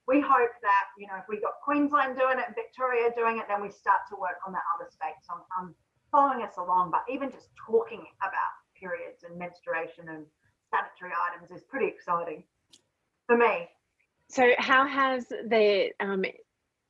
we 0.06 0.20
hope 0.20 0.54
that, 0.62 0.84
you 0.98 1.06
know, 1.06 1.16
if 1.18 1.24
we 1.28 1.40
got 1.40 1.60
Queensland 1.62 2.16
doing 2.16 2.38
it 2.38 2.46
and 2.46 2.54
Victoria 2.54 3.10
doing 3.14 3.38
it, 3.38 3.46
then 3.48 3.60
we 3.60 3.70
start 3.70 4.06
to 4.10 4.16
work 4.16 4.38
on 4.46 4.52
that 4.52 4.66
other 4.74 4.88
states 4.90 5.26
on 5.30 5.74
following 6.10 6.42
us 6.42 6.56
along. 6.56 6.90
But 6.90 7.04
even 7.12 7.30
just 7.30 7.48
talking 7.66 8.02
about 8.18 8.54
periods 8.78 9.22
and 9.28 9.38
menstruation 9.38 10.08
and 10.08 10.24
sanitary 10.70 11.12
items 11.14 11.50
is 11.50 11.64
pretty 11.68 11.86
exciting 11.86 12.44
for 13.26 13.36
me. 13.36 13.68
So, 14.28 14.50
how 14.58 14.86
has 14.86 15.26
the 15.26 15.90
um, 16.00 16.24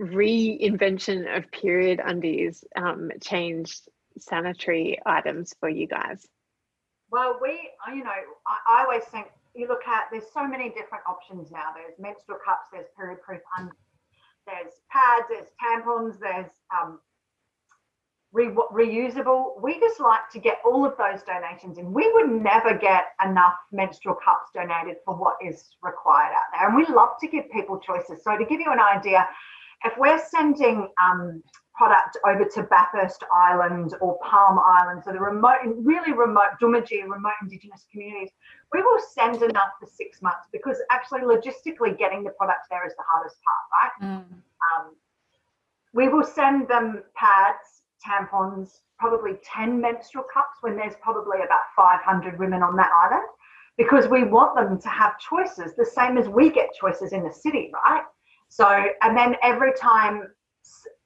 reinvention 0.00 1.36
of 1.36 1.50
period 1.50 2.00
undies 2.04 2.64
um, 2.76 3.10
changed 3.22 3.88
sanitary 4.18 4.98
items 5.06 5.54
for 5.58 5.68
you 5.68 5.86
guys? 5.86 6.26
Well, 7.10 7.38
we, 7.42 7.70
you 7.88 8.04
know, 8.04 8.10
I, 8.46 8.58
I, 8.68 8.82
always 8.84 9.04
think 9.04 9.26
you 9.54 9.66
look 9.66 9.86
at 9.86 10.04
there's 10.12 10.30
so 10.32 10.46
many 10.46 10.68
different 10.68 11.04
options 11.08 11.50
now. 11.50 11.72
There's 11.74 11.98
menstrual 11.98 12.38
cups, 12.44 12.68
there's 12.72 12.86
period 12.96 13.20
proof 13.22 13.40
there's 14.46 14.72
pads, 14.90 15.26
there's 15.28 15.48
tampons, 15.62 16.18
there's 16.18 16.50
um, 16.74 17.00
re- 18.32 18.54
reusable. 18.72 19.60
We 19.60 19.78
just 19.80 20.00
like 20.00 20.30
to 20.32 20.38
get 20.38 20.58
all 20.64 20.84
of 20.84 20.94
those 20.98 21.22
donations 21.22 21.78
in. 21.78 21.92
We 21.92 22.10
would 22.14 22.30
never 22.30 22.74
get 22.74 23.06
enough 23.24 23.54
menstrual 23.72 24.16
cups 24.16 24.50
donated 24.54 24.96
for 25.04 25.14
what 25.14 25.36
is 25.44 25.76
required 25.82 26.32
out 26.32 26.50
there. 26.52 26.68
And 26.68 26.76
we 26.76 26.86
love 26.86 27.10
to 27.20 27.28
give 27.28 27.50
people 27.50 27.78
choices. 27.78 28.22
So, 28.24 28.36
to 28.36 28.44
give 28.44 28.60
you 28.60 28.72
an 28.72 28.80
idea, 28.80 29.28
if 29.84 29.92
we're 29.98 30.20
sending 30.30 30.88
um, 31.02 31.42
product 31.74 32.18
over 32.26 32.44
to 32.44 32.62
Bathurst 32.64 33.24
Island 33.32 33.94
or 34.00 34.18
Palm 34.22 34.58
Island, 34.58 35.02
so 35.04 35.12
the 35.12 35.20
remote, 35.20 35.58
really 35.64 36.12
remote, 36.12 36.58
Doomadgee, 36.60 37.02
remote 37.02 37.32
Indigenous 37.42 37.86
communities, 37.90 38.30
we 38.72 38.82
will 38.82 39.00
send 39.14 39.42
enough 39.42 39.70
for 39.80 39.86
six 39.86 40.20
months 40.20 40.48
because 40.52 40.78
actually 40.90 41.20
logistically 41.20 41.96
getting 41.96 42.22
the 42.22 42.30
product 42.30 42.66
there 42.70 42.86
is 42.86 42.94
the 42.96 43.04
hardest 43.06 43.36
part, 43.44 44.02
right? 44.02 44.08
Mm. 44.08 44.24
Um, 44.24 44.94
we 45.92 46.08
will 46.08 46.24
send 46.24 46.68
them 46.68 47.02
pads 47.14 47.82
tampons, 48.04 48.80
probably 48.98 49.32
10 49.44 49.80
menstrual 49.80 50.24
cups 50.32 50.58
when 50.60 50.76
there's 50.76 50.94
probably 51.00 51.38
about 51.38 51.62
500 51.76 52.38
women 52.38 52.62
on 52.62 52.76
that 52.76 52.90
island 52.92 53.26
because 53.76 54.08
we 54.08 54.24
want 54.24 54.54
them 54.54 54.80
to 54.80 54.88
have 54.88 55.18
choices 55.18 55.74
the 55.76 55.84
same 55.84 56.18
as 56.18 56.28
we 56.28 56.50
get 56.50 56.68
choices 56.78 57.12
in 57.12 57.22
the 57.22 57.32
city, 57.32 57.70
right? 57.72 58.04
So, 58.48 58.66
and 59.02 59.16
then 59.16 59.36
every 59.42 59.72
time 59.74 60.28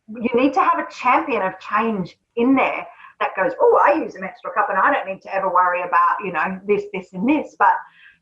you 0.08 0.30
need 0.34 0.54
to 0.54 0.60
have 0.60 0.78
a 0.78 0.90
champion 0.92 1.42
of 1.42 1.58
change 1.58 2.16
in 2.36 2.54
there 2.54 2.86
that 3.20 3.30
goes, 3.36 3.52
oh, 3.60 3.80
I 3.84 3.94
use 3.94 4.16
a 4.16 4.20
menstrual 4.20 4.52
cup 4.54 4.68
and 4.68 4.78
I 4.78 4.92
don't 4.92 5.06
need 5.06 5.22
to 5.22 5.34
ever 5.34 5.48
worry 5.48 5.82
about, 5.82 6.16
you 6.24 6.32
know, 6.32 6.60
this, 6.66 6.84
this, 6.92 7.12
and 7.12 7.28
this. 7.28 7.56
But 7.58 7.74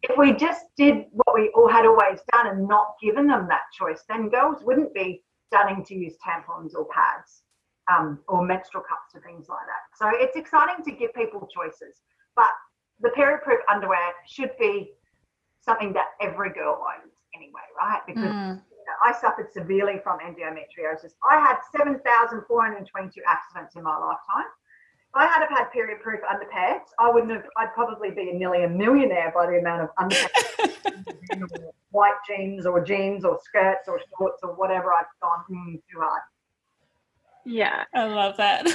if 0.02 0.16
we 0.18 0.32
just 0.32 0.66
did 0.76 1.06
what 1.12 1.34
we 1.34 1.50
all 1.56 1.68
had 1.68 1.86
always 1.86 2.20
done 2.32 2.46
and 2.48 2.68
not 2.68 2.94
given 3.02 3.26
them 3.26 3.46
that 3.48 3.62
choice, 3.72 4.02
then 4.08 4.28
girls 4.28 4.62
wouldn't 4.62 4.92
be 4.94 5.22
starting 5.46 5.84
to 5.84 5.94
use 5.94 6.14
tampons 6.24 6.74
or 6.74 6.86
pads 6.86 7.42
um, 7.90 8.18
or 8.28 8.44
menstrual 8.44 8.82
cups 8.82 9.14
or 9.14 9.20
things 9.20 9.48
like 9.48 9.66
that. 9.66 9.96
So 9.96 10.10
it's 10.14 10.36
exciting 10.36 10.84
to 10.84 10.92
give 10.92 11.14
people 11.14 11.48
choices, 11.54 12.00
but 12.36 12.48
the 13.00 13.10
period-proof 13.10 13.60
underwear 13.68 14.12
should 14.26 14.50
be 14.58 14.92
something 15.60 15.92
that 15.92 16.06
every 16.20 16.52
girl 16.52 16.82
owns 16.82 17.12
anyway, 17.34 17.66
right? 17.78 18.00
Because 18.06 18.24
mm. 18.24 18.60
You 18.92 19.10
know, 19.10 19.16
I 19.16 19.18
suffered 19.18 19.52
severely 19.52 20.00
from 20.02 20.18
endometriosis. 20.18 21.12
I 21.28 21.38
had 21.38 21.56
7,422 21.76 23.20
accidents 23.26 23.76
in 23.76 23.82
my 23.82 23.96
lifetime. 23.96 24.50
If 25.08 25.16
I 25.16 25.26
had 25.26 25.40
have 25.40 25.50
had 25.50 25.72
period-proof 25.72 26.20
underpants, 26.22 26.88
I 26.98 27.10
wouldn't 27.10 27.32
have. 27.32 27.44
I'd 27.58 27.74
probably 27.74 28.10
be 28.10 28.32
nearly 28.32 28.64
a 28.64 28.68
millionaire 28.68 29.30
by 29.34 29.46
the 29.46 29.58
amount 29.58 29.82
of 29.82 29.90
underpants, 29.96 31.52
white 31.90 32.14
jeans 32.26 32.64
or 32.64 32.82
jeans 32.82 33.24
or 33.24 33.38
skirts 33.44 33.88
or 33.88 34.00
shorts 34.18 34.40
or 34.42 34.54
whatever 34.54 34.92
I've 34.92 35.04
gone 35.20 35.44
mm, 35.50 35.74
too 35.74 36.00
hard. 36.00 36.22
Yeah. 37.44 37.84
I 37.94 38.04
love 38.06 38.36
that. 38.38 38.66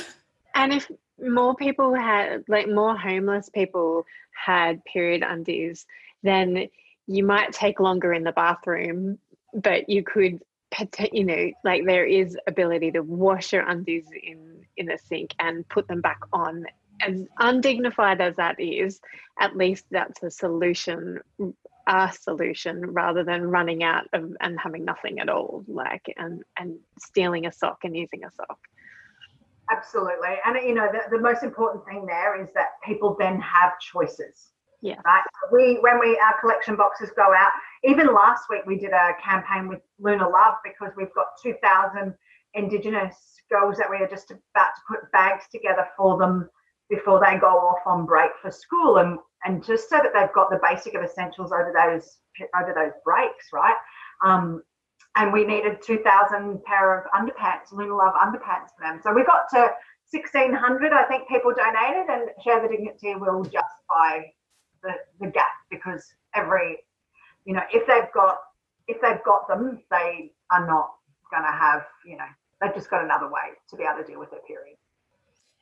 And 0.53 0.73
if 0.73 0.89
more 1.19 1.56
people 1.56 1.95
had, 1.95 2.43
like 2.47 2.67
more 2.67 2.95
homeless 2.95 3.49
people 3.49 4.06
had 4.34 4.84
period 4.86 5.23
undies, 5.23 5.88
then 6.21 6.67
you 7.08 7.23
might 7.23 7.53
take 7.53 7.80
longer 7.80 8.13
in 8.13 8.23
the 8.23 8.32
bathroom, 8.34 9.17
but 9.53 9.89
you 9.89 10.03
could, 10.03 10.41
you 11.12 11.23
know, 11.23 11.51
like 11.63 11.86
there 11.86 12.05
is 12.05 12.38
ability 12.47 12.91
to 12.91 13.01
wash 13.01 13.53
your 13.53 13.67
undies 13.67 14.05
in 14.23 14.62
in 14.77 14.91
a 14.91 14.97
sink 14.97 15.33
and 15.39 15.67
put 15.69 15.88
them 15.88 16.01
back 16.01 16.19
on. 16.31 16.65
As 17.01 17.23
undignified 17.39 18.21
as 18.21 18.36
that 18.38 18.60
is, 18.60 18.99
at 19.39 19.55
least 19.55 19.86
that's 19.91 20.23
a 20.23 20.31
solution, 20.31 21.19
a 21.88 22.12
solution 22.12 22.81
rather 22.88 23.23
than 23.23 23.43
running 23.43 23.83
out 23.83 24.05
of, 24.13 24.36
and 24.41 24.60
having 24.60 24.83
nothing 24.83 25.19
at 25.19 25.29
all, 25.29 25.63
like 25.67 26.05
and 26.17 26.43
and 26.57 26.79
stealing 26.99 27.45
a 27.45 27.51
sock 27.51 27.79
and 27.83 27.95
using 27.95 28.23
a 28.23 28.31
sock. 28.31 28.60
Absolutely. 29.69 30.38
And 30.45 30.55
you 30.67 30.73
know, 30.73 30.88
the, 30.91 31.17
the 31.17 31.21
most 31.21 31.43
important 31.43 31.86
thing 31.86 32.05
there 32.05 32.41
is 32.41 32.49
that 32.55 32.81
people 32.83 33.15
then 33.19 33.39
have 33.41 33.79
choices. 33.79 34.51
Yeah. 34.88 35.02
Right. 35.04 35.23
We 35.52 35.80
when 35.82 36.00
we 36.00 36.17
our 36.17 36.39
collection 36.39 36.78
boxes 36.78 37.12
go 37.13 37.34
out, 37.36 37.52
even 37.84 38.13
last 38.13 38.43
week 38.50 38.62
we 38.65 38.78
did 38.78 38.91
a 38.91 39.12
campaign 39.21 39.67
with 39.67 39.82
Luna 40.00 40.30
Love 40.30 40.56
because 40.63 40.93
we've 40.95 41.13
got 41.13 41.26
2,000 41.43 42.15
Indigenous 42.54 43.15
girls 43.52 43.76
that 43.78 43.89
we 43.89 43.97
are 43.97 44.08
just 44.08 44.32
about 44.32 44.69
to 44.76 44.82
put 44.88 45.12
bags 45.12 45.43
together 45.52 45.86
for 45.97 46.17
them 46.17 46.50
before 46.89 47.19
they 47.19 47.38
go 47.38 47.47
off 47.47 47.80
on 47.86 48.06
break 48.06 48.32
for 48.41 48.50
school 48.50 49.00
and 49.00 49.19
and 49.43 49.62
just 49.62 49.89
so 49.89 49.97
that 49.97 50.13
they've 50.15 50.34
got 50.34 50.50
the 50.50 50.60
basic 50.63 50.93
of 50.93 51.04
essentials 51.04 51.52
over 51.52 51.73
those 51.76 52.19
over 52.56 52.73
those 52.73 52.93
breaks, 53.04 53.47
right? 53.52 53.76
Um, 54.23 54.63
and 55.17 55.34
we 55.34 55.43
needed 55.43 55.82
2,000 55.86 56.63
pair 56.63 56.97
of 56.97 57.12
underpants, 57.12 57.73
Luna 57.73 57.93
Love 57.93 58.13
underpants 58.13 58.69
for 58.78 58.84
them. 58.84 59.02
So 59.04 59.12
we 59.13 59.26
got 59.26 59.50
to 59.50 59.71
1,600, 60.12 60.93
I 60.93 61.04
think 61.06 61.28
people 61.28 61.54
donated, 61.54 62.08
and 62.08 62.30
Share 62.41 62.62
the 62.62 62.69
Dignity 62.69 63.15
will 63.15 63.43
justify 63.43 64.21
the, 64.84 64.92
the 65.20 65.32
gap 65.32 65.46
because 65.70 66.04
every, 66.36 66.78
you 67.46 67.54
know, 67.54 67.63
if 67.72 67.88
they've 67.88 68.12
got 68.13 68.38
if 68.88 69.02
they've 69.02 69.24
got 69.26 69.48
them, 69.48 69.82
they 69.92 70.32
are 70.52 70.66
not 70.66 70.92
going 71.30 71.44
to 71.44 71.52
have, 71.52 71.86
you 72.06 72.18
know, 72.18 72.26
they've 72.62 72.74
just 72.74 72.90
got 72.90 73.04
another 73.04 73.28
way 73.28 73.54
to 73.70 73.76
be 73.76 73.84
able 73.84 74.02
to 74.02 74.10
deal 74.10 74.20
with 74.20 74.32
their 74.32 74.40
period. 74.48 74.78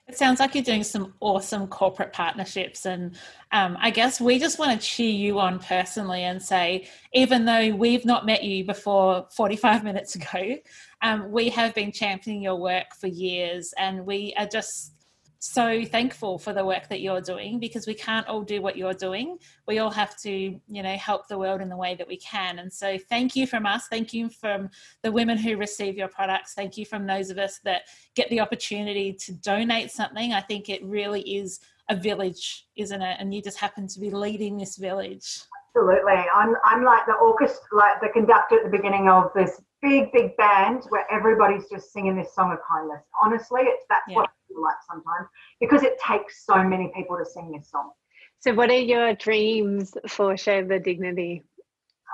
It 0.08 0.15
sounds 0.15 0.39
like 0.39 0.54
you're 0.54 0.63
doing 0.63 0.84
some 0.84 1.15
awesome 1.19 1.65
corporate 1.65 2.13
partnerships. 2.13 2.86
And 2.86 3.15
um, 3.51 3.75
I 3.82 3.89
guess 3.89 4.21
we 4.21 4.38
just 4.38 4.60
want 4.60 4.80
to 4.80 4.88
cheer 4.88 5.10
you 5.10 5.39
on 5.39 5.58
personally 5.58 6.23
and 6.23 6.39
say, 6.39 6.88
even 7.12 7.45
though 7.45 7.73
we've 7.73 8.06
not 8.06 8.23
met 8.23 8.43
you 8.43 8.63
before 8.65 9.25
45 9.36 9.84
minutes 9.84 10.15
ago, 10.15 10.58
um, 11.01 11.32
we 11.32 11.49
have 11.49 11.73
been 11.73 11.91
championing 11.91 12.43
your 12.43 12.58
work 12.58 12.93
for 12.99 13.08
years. 13.08 13.73
And 13.80 14.06
we 14.06 14.36
are 14.38 14.45
just 14.45 14.93
so 15.39 15.83
thankful 15.85 16.37
for 16.39 16.53
the 16.53 16.65
work 16.65 16.89
that 16.89 17.01
you're 17.01 17.21
doing 17.21 17.59
because 17.59 17.87
we 17.87 17.93
can't 17.93 18.27
all 18.27 18.41
do 18.41 18.61
what 18.61 18.77
you're 18.77 18.93
doing. 18.93 19.37
We 19.67 19.79
all 19.79 19.91
have 19.91 20.17
to, 20.21 20.29
you 20.29 20.83
know, 20.83 20.95
help 20.95 21.27
the 21.27 21.37
world 21.37 21.61
in 21.61 21.69
the 21.69 21.77
way 21.77 21.95
that 21.95 22.07
we 22.07 22.17
can. 22.17 22.59
And 22.59 22.71
so 22.71 22.97
thank 23.09 23.35
you 23.35 23.47
from 23.47 23.65
us. 23.65 23.87
Thank 23.87 24.13
you 24.13 24.29
from 24.29 24.69
the 25.03 25.11
women 25.11 25.37
who 25.37 25.57
receive 25.57 25.97
your 25.97 26.07
products. 26.07 26.53
Thank 26.53 26.77
you 26.77 26.85
from 26.85 27.05
those 27.05 27.29
of 27.29 27.37
us 27.37 27.59
that 27.63 27.83
get 28.15 28.29
the 28.29 28.39
opportunity 28.39 29.13
to 29.13 29.33
donate 29.33 29.91
something. 29.91 30.33
I 30.33 30.41
think 30.41 30.69
it 30.69 30.83
really 30.83 31.21
is 31.21 31.59
a 31.89 31.95
village, 31.95 32.67
isn't 32.75 33.01
it? 33.01 33.17
And 33.19 33.33
you 33.33 33.41
just 33.41 33.59
happen 33.59 33.87
to 33.87 33.99
be 33.99 34.09
leading 34.09 34.57
this 34.57 34.77
village. 34.77 35.41
Absolutely. 35.75 36.13
I'm 36.33 36.55
I'm 36.63 36.83
like 36.83 37.05
the 37.05 37.15
orchestra 37.15 37.59
like 37.73 37.99
the 38.01 38.09
conductor 38.09 38.57
at 38.57 38.63
the 38.63 38.75
beginning 38.75 39.09
of 39.09 39.31
this 39.35 39.61
big, 39.85 40.11
big 40.11 40.37
band 40.37 40.83
where 40.89 41.05
everybody's 41.11 41.69
just 41.69 41.93
singing 41.93 42.15
this 42.15 42.33
song 42.33 42.51
of 42.51 42.59
kindness. 42.67 43.03
Honestly, 43.21 43.61
it's 43.63 43.85
that's 43.89 44.05
yeah. 44.07 44.15
what 44.15 44.29
I 44.29 44.33
feel 44.47 44.61
like 44.61 44.75
sometimes 44.89 45.27
because 45.59 45.83
it 45.83 45.93
takes 45.99 46.45
so 46.45 46.63
many 46.63 46.91
people 46.95 47.17
to 47.17 47.25
sing 47.25 47.51
this 47.51 47.69
song. 47.69 47.91
So, 48.39 48.53
what 48.53 48.69
are 48.69 48.77
your 48.77 49.13
dreams 49.15 49.95
for 50.07 50.35
Share 50.37 50.65
the 50.65 50.79
Dignity 50.79 51.43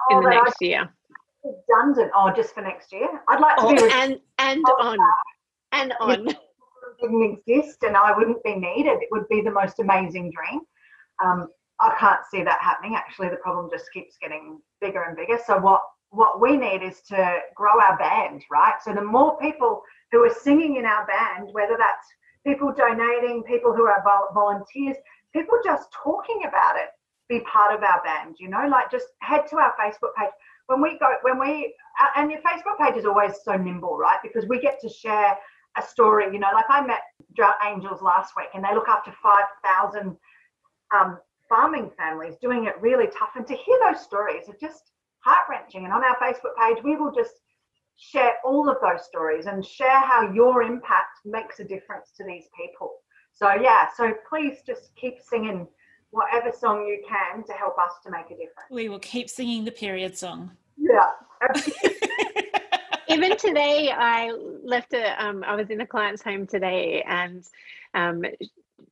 oh, 0.09 0.17
in 0.17 0.23
the 0.23 0.29
next 0.29 0.55
I, 0.61 0.65
year? 0.65 0.89
Redundant. 1.43 2.11
Oh, 2.15 2.31
just 2.35 2.53
for 2.53 2.61
next 2.61 2.91
year. 2.91 3.09
I'd 3.29 3.39
like 3.39 3.55
to 3.57 3.63
oh, 3.63 3.75
be 3.75 3.89
and 3.93 4.19
and 4.37 4.65
on 4.79 4.97
and 5.71 5.93
on. 5.99 6.27
didn't 7.01 7.39
exist 7.47 7.83
and 7.83 7.97
I 7.97 8.15
wouldn't 8.15 8.43
be 8.43 8.55
needed. 8.55 8.99
It 9.01 9.07
would 9.11 9.27
be 9.29 9.41
the 9.41 9.51
most 9.51 9.79
amazing 9.79 10.31
dream. 10.31 10.61
Um, 11.23 11.47
I 11.79 11.95
can't 11.97 12.21
see 12.29 12.43
that 12.43 12.59
happening. 12.61 12.95
Actually, 12.95 13.29
the 13.29 13.37
problem 13.37 13.69
just 13.71 13.91
keeps 13.91 14.17
getting 14.21 14.61
bigger 14.81 15.03
and 15.03 15.17
bigger. 15.17 15.39
So 15.43 15.57
what 15.57 15.81
what 16.11 16.41
we 16.41 16.57
need 16.57 16.83
is 16.83 17.01
to 17.07 17.39
grow 17.55 17.79
our 17.81 17.97
band, 17.97 18.43
right? 18.51 18.75
So 18.83 18.93
the 18.93 19.03
more 19.03 19.37
people 19.39 19.81
who 20.11 20.23
are 20.23 20.33
singing 20.33 20.75
in 20.75 20.85
our 20.85 21.07
band, 21.07 21.49
whether 21.53 21.77
that's 21.77 22.07
people 22.45 22.73
donating, 22.73 23.43
people 23.43 23.73
who 23.73 23.85
are 23.85 24.03
volunteers, 24.33 24.97
people 25.33 25.57
just 25.63 25.89
talking 25.91 26.43
about 26.47 26.75
it 26.75 26.89
be 27.29 27.39
part 27.41 27.73
of 27.73 27.81
our 27.81 28.03
band, 28.03 28.35
you 28.39 28.49
know, 28.49 28.67
like 28.69 28.91
just 28.91 29.07
head 29.19 29.47
to 29.49 29.55
our 29.57 29.73
Facebook 29.79 30.13
page. 30.17 30.31
When 30.67 30.81
we 30.81 30.99
go, 30.99 31.13
when 31.21 31.39
we, 31.39 31.73
and 32.17 32.29
your 32.29 32.41
Facebook 32.41 32.77
page 32.77 32.97
is 32.97 33.05
always 33.05 33.33
so 33.43 33.55
nimble, 33.55 33.97
right? 33.97 34.19
Because 34.21 34.45
we 34.47 34.59
get 34.59 34.81
to 34.81 34.89
share 34.89 35.37
a 35.77 35.81
story, 35.81 36.25
you 36.33 36.39
know, 36.39 36.49
like 36.53 36.65
I 36.67 36.85
met 36.85 37.01
Drought 37.35 37.55
Angels 37.65 38.01
last 38.01 38.33
week 38.35 38.47
and 38.53 38.63
they 38.63 38.73
look 38.73 38.89
after 38.89 39.13
5,000 39.23 40.17
um, 40.93 41.19
farming 41.47 41.91
families 41.97 42.35
doing 42.41 42.65
it 42.65 42.75
really 42.81 43.07
tough. 43.07 43.31
And 43.35 43.47
to 43.47 43.53
hear 43.53 43.77
those 43.79 44.01
stories 44.01 44.49
it 44.49 44.59
just 44.59 44.91
heart 45.23 45.47
wrenching. 45.49 45.85
And 45.85 45.93
on 45.93 46.03
our 46.03 46.17
Facebook 46.17 46.55
page, 46.59 46.83
we 46.83 46.95
will 46.95 47.11
just 47.11 47.33
share 47.97 48.33
all 48.43 48.69
of 48.69 48.77
those 48.81 49.05
stories 49.05 49.45
and 49.45 49.63
share 49.63 49.99
how 49.99 50.31
your 50.33 50.63
impact 50.63 51.19
makes 51.25 51.59
a 51.59 51.63
difference 51.63 52.11
to 52.17 52.23
these 52.23 52.45
people. 52.59 52.91
So, 53.33 53.53
yeah, 53.53 53.87
so 53.95 54.13
please 54.27 54.59
just 54.65 54.95
keep 54.95 55.19
singing 55.21 55.67
whatever 56.09 56.51
song 56.51 56.85
you 56.85 57.01
can 57.07 57.43
to 57.45 57.53
help 57.53 57.77
us 57.77 57.93
to 58.03 58.11
make 58.11 58.25
a 58.25 58.35
difference. 58.35 58.69
We 58.69 58.89
will 58.89 58.99
keep 58.99 59.29
singing 59.29 59.65
the 59.65 59.71
period 59.71 60.17
song. 60.17 60.51
Yeah. 60.77 61.11
Even 63.07 63.37
today, 63.37 63.91
I 63.91 64.31
left 64.63 64.93
a. 64.93 65.23
Um, 65.23 65.43
I 65.43 65.55
was 65.55 65.69
in 65.69 65.81
a 65.81 65.87
client's 65.87 66.21
home 66.21 66.47
today, 66.47 67.03
and 67.05 67.43
um, 67.93 68.23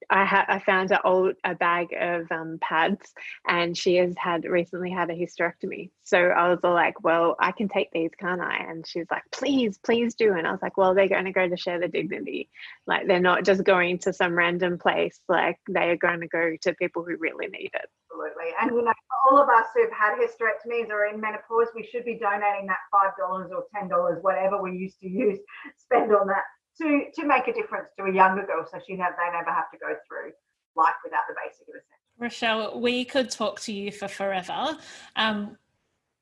I, 0.09 0.25
ha- 0.25 0.45
I 0.47 0.59
found 0.59 0.91
a 0.91 1.01
old 1.03 1.35
a 1.43 1.55
bag 1.55 1.87
of 1.99 2.31
um, 2.31 2.57
pads, 2.61 3.13
and 3.47 3.77
she 3.77 3.95
has 3.95 4.13
had 4.17 4.45
recently 4.45 4.91
had 4.91 5.09
a 5.09 5.13
hysterectomy. 5.13 5.91
So 6.03 6.17
I 6.17 6.49
was 6.49 6.59
all 6.63 6.73
like, 6.73 7.03
"Well, 7.03 7.35
I 7.39 7.51
can 7.51 7.69
take 7.69 7.91
these, 7.91 8.11
can't 8.19 8.41
I?" 8.41 8.65
And 8.67 8.87
she's 8.87 9.05
like, 9.11 9.23
"Please, 9.31 9.77
please 9.77 10.15
do." 10.15 10.33
And 10.33 10.47
I 10.47 10.51
was 10.51 10.61
like, 10.61 10.77
"Well, 10.77 10.93
they're 10.93 11.07
going 11.07 11.25
to 11.25 11.31
go 11.31 11.47
to 11.47 11.57
share 11.57 11.79
the 11.79 11.87
dignity. 11.87 12.49
Like 12.87 13.07
they're 13.07 13.19
not 13.19 13.45
just 13.45 13.63
going 13.63 13.99
to 13.99 14.13
some 14.13 14.33
random 14.33 14.77
place. 14.77 15.19
Like 15.27 15.57
they 15.69 15.89
are 15.89 15.97
going 15.97 16.21
to 16.21 16.27
go 16.27 16.55
to 16.61 16.73
people 16.73 17.03
who 17.03 17.17
really 17.17 17.47
need 17.47 17.71
it." 17.73 17.89
Absolutely, 18.11 18.53
and 18.61 18.71
you 18.71 18.81
know, 18.81 18.93
all 19.29 19.41
of 19.41 19.49
us 19.49 19.67
who've 19.75 19.91
had 19.91 20.15
hysterectomies 20.15 20.89
or 20.89 21.05
in 21.05 21.21
menopause, 21.21 21.67
we 21.75 21.87
should 21.91 22.05
be 22.05 22.17
donating 22.17 22.67
that 22.67 22.79
five 22.91 23.11
dollars 23.19 23.51
or 23.53 23.65
ten 23.73 23.87
dollars, 23.87 24.17
whatever 24.21 24.61
we 24.61 24.71
used 24.71 24.99
to 25.01 25.07
use, 25.07 25.39
spend 25.77 26.13
on 26.13 26.27
that 26.27 26.43
to 26.79 27.05
to 27.13 27.25
make 27.25 27.47
a 27.47 27.53
difference 27.53 27.89
to 27.97 28.05
a 28.05 28.13
younger 28.13 28.45
girl 28.45 28.65
so 28.71 28.79
she 28.85 28.95
never 28.95 29.15
they 29.17 29.37
never 29.37 29.51
have 29.51 29.69
to 29.71 29.77
go 29.77 29.95
through 30.07 30.31
life 30.75 30.95
without 31.03 31.23
the 31.27 31.35
basic 31.43 31.67
of. 31.67 31.81
Rochelle, 32.19 32.81
we 32.81 33.05
could 33.05 33.29
talk 33.29 33.61
to 33.61 33.73
you 33.73 33.91
for 33.91 34.07
forever. 34.07 34.77
Um, 35.15 35.57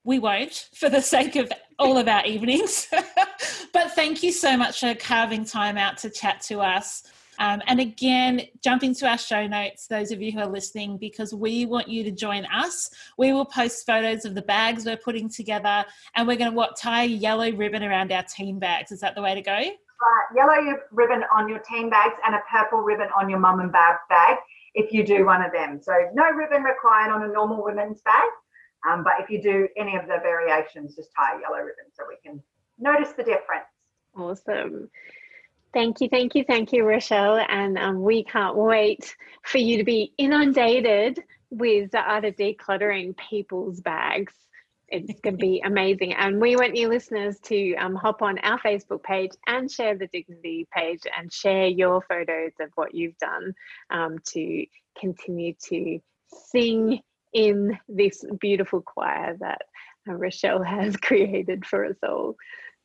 we 0.04 0.20
won't 0.20 0.70
for 0.76 0.90
the 0.90 1.02
sake 1.02 1.36
of 1.36 1.52
all 1.80 1.98
of 1.98 2.08
our 2.08 2.26
evenings. 2.26 2.88
but 3.74 3.92
thank 3.94 4.24
you 4.24 4.32
so 4.32 4.58
much 4.58 4.80
for 4.80 4.94
carving 4.96 5.46
time 5.46 5.78
out 5.78 5.98
to 6.00 6.10
chat 6.10 6.42
to 6.42 6.60
us. 6.60 7.04
Um, 7.40 7.62
and 7.68 7.80
again, 7.80 8.42
jump 8.64 8.84
into 8.84 9.08
our 9.08 9.18
show 9.18 9.46
notes, 9.46 9.86
those 9.86 10.12
of 10.12 10.22
you 10.22 10.32
who 10.32 10.40
are 10.40 10.48
listening, 10.48 10.98
because 10.98 11.36
we 11.36 11.68
want 11.68 11.88
you 11.88 12.04
to 12.04 12.12
join 12.12 12.46
us. 12.46 12.90
We 13.18 13.32
will 13.32 13.46
post 13.46 13.86
photos 13.86 14.26
of 14.26 14.34
the 14.34 14.42
bags 14.42 14.86
we're 14.86 14.98
putting 14.98 15.30
together, 15.30 15.86
and 16.16 16.28
we're 16.28 16.38
going 16.38 16.52
to 16.52 16.68
tie 16.80 17.04
a 17.04 17.08
yellow 17.08 17.52
ribbon 17.52 17.84
around 17.84 18.12
our 18.12 18.24
teen 18.24 18.58
bags. 18.58 18.92
Is 18.92 19.02
that 19.02 19.14
the 19.14 19.22
way 19.22 19.36
to 19.36 19.42
go? 19.42 19.62
Right, 20.00 20.36
yellow 20.36 20.78
ribbon 20.92 21.24
on 21.36 21.50
your 21.50 21.60
teen 21.60 21.90
bags 21.90 22.16
and 22.26 22.36
a 22.36 22.42
purple 22.52 22.82
ribbon 22.82 23.08
on 23.20 23.30
your 23.30 23.40
mum 23.40 23.60
and 23.62 23.72
bub 23.72 23.96
bag 24.10 24.38
if 24.76 24.94
you 24.94 25.04
do 25.04 25.26
one 25.26 25.42
of 25.42 25.52
them. 25.52 25.82
So 25.82 25.92
no 26.14 26.30
ribbon 26.30 26.62
required 26.62 27.12
on 27.12 27.24
a 27.24 27.28
normal 27.28 27.64
women's 27.64 28.02
bag, 28.02 28.30
um, 28.88 29.04
but 29.04 29.14
if 29.20 29.30
you 29.30 29.42
do 29.42 29.68
any 29.76 29.96
of 29.96 30.04
the 30.04 30.20
variations, 30.22 30.96
just 30.96 31.10
tie 31.18 31.38
a 31.38 31.42
yellow 31.42 31.58
ribbon 31.58 31.86
so 31.94 32.04
we 32.08 32.18
can 32.24 32.42
notice 32.78 33.14
the 33.14 33.24
difference. 33.24 33.66
Awesome. 34.16 34.90
Thank 35.74 36.00
you, 36.00 36.10
thank 36.10 36.36
you, 36.36 36.44
thank 36.44 36.74
you, 36.74 36.86
Rochelle. 36.86 37.44
And 37.50 37.78
um, 37.78 38.02
we 38.04 38.24
can't 38.24 38.56
wait 38.56 39.16
for 39.44 39.58
you 39.58 39.78
to 39.78 39.84
be 39.84 40.14
inundated 40.18 41.24
with 41.50 41.92
the 41.92 42.00
of 42.00 42.36
decluttering 42.36 43.16
people's 43.18 43.82
bags 43.82 44.34
it's 44.90 45.20
going 45.22 45.38
to 45.38 45.42
be 45.42 45.62
amazing. 45.66 46.14
And 46.14 46.40
we 46.40 46.56
want 46.56 46.76
you 46.76 46.88
listeners 46.88 47.40
to 47.42 47.76
um, 47.76 47.96
hop 47.96 48.22
on 48.22 48.40
our 48.40 48.60
Facebook 48.60 49.04
page 49.04 49.32
and 49.48 49.70
share 49.70 49.98
the 49.98 50.08
Dignity 50.08 50.68
page 50.74 51.02
and 51.18 51.32
share 51.32 51.68
your 51.68 52.02
photos 52.02 52.52
of 52.60 52.70
what 52.76 52.94
you've 52.94 53.18
done 53.18 53.54
um, 53.90 54.18
to 54.34 54.66
continue 55.00 55.54
to 55.70 56.00
sing 56.52 57.02
in 57.34 57.78
this 57.88 58.24
beautiful 58.40 58.82
choir 58.82 59.36
that 59.40 59.62
uh, 60.10 60.14
Rochelle 60.14 60.64
has 60.64 60.96
created 61.02 61.66
for 61.66 61.86
us 61.86 61.98
all. 62.04 62.36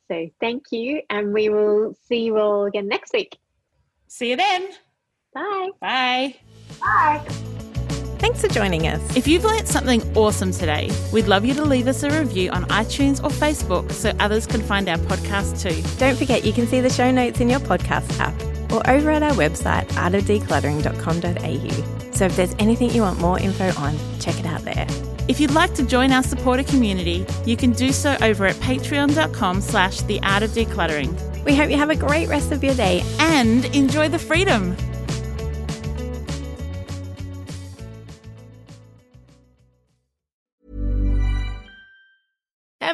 So 0.08 0.28
thank 0.40 0.64
you, 0.72 1.02
and 1.08 1.32
we 1.32 1.48
will 1.48 1.94
see 2.06 2.24
you 2.24 2.38
all 2.38 2.66
again 2.66 2.88
next 2.88 3.12
week. 3.12 3.38
See 4.08 4.30
you 4.30 4.36
then. 4.36 4.68
Bye. 5.32 5.70
Bye. 5.80 6.36
Bye. 6.80 7.41
Thanks 8.32 8.46
for 8.46 8.52
joining 8.60 8.86
us. 8.86 9.14
If 9.14 9.28
you've 9.28 9.44
learnt 9.44 9.68
something 9.68 10.00
awesome 10.16 10.52
today, 10.52 10.90
we'd 11.12 11.28
love 11.28 11.44
you 11.44 11.52
to 11.52 11.62
leave 11.62 11.86
us 11.86 12.02
a 12.02 12.08
review 12.08 12.50
on 12.50 12.64
iTunes 12.68 13.22
or 13.22 13.28
Facebook 13.28 13.92
so 13.92 14.10
others 14.20 14.46
can 14.46 14.62
find 14.62 14.88
our 14.88 14.96
podcast 14.96 15.60
too. 15.60 15.82
Don't 15.98 16.16
forget 16.16 16.42
you 16.42 16.54
can 16.54 16.66
see 16.66 16.80
the 16.80 16.88
show 16.88 17.10
notes 17.10 17.40
in 17.40 17.50
your 17.50 17.60
podcast 17.60 18.18
app 18.18 18.32
or 18.72 18.80
over 18.88 19.10
at 19.10 19.22
our 19.22 19.32
website, 19.32 19.86
artofdecluttering.com.au. 19.88 22.12
So 22.12 22.24
if 22.24 22.34
there's 22.34 22.54
anything 22.58 22.88
you 22.92 23.02
want 23.02 23.20
more 23.20 23.38
info 23.38 23.70
on, 23.78 23.98
check 24.18 24.40
it 24.40 24.46
out 24.46 24.62
there. 24.62 24.86
If 25.28 25.38
you'd 25.38 25.50
like 25.50 25.74
to 25.74 25.82
join 25.82 26.10
our 26.10 26.22
supporter 26.22 26.64
community, 26.64 27.26
you 27.44 27.58
can 27.58 27.72
do 27.72 27.92
so 27.92 28.16
over 28.22 28.46
at 28.46 28.56
patreon.com 28.56 29.60
slash 29.60 30.00
the 30.00 30.18
art 30.22 30.42
of 30.42 30.52
decluttering. 30.52 31.44
We 31.44 31.54
hope 31.54 31.68
you 31.68 31.76
have 31.76 31.90
a 31.90 31.96
great 31.96 32.30
rest 32.30 32.50
of 32.50 32.64
your 32.64 32.76
day. 32.76 33.02
And 33.18 33.66
enjoy 33.76 34.08
the 34.08 34.18
freedom. 34.18 34.74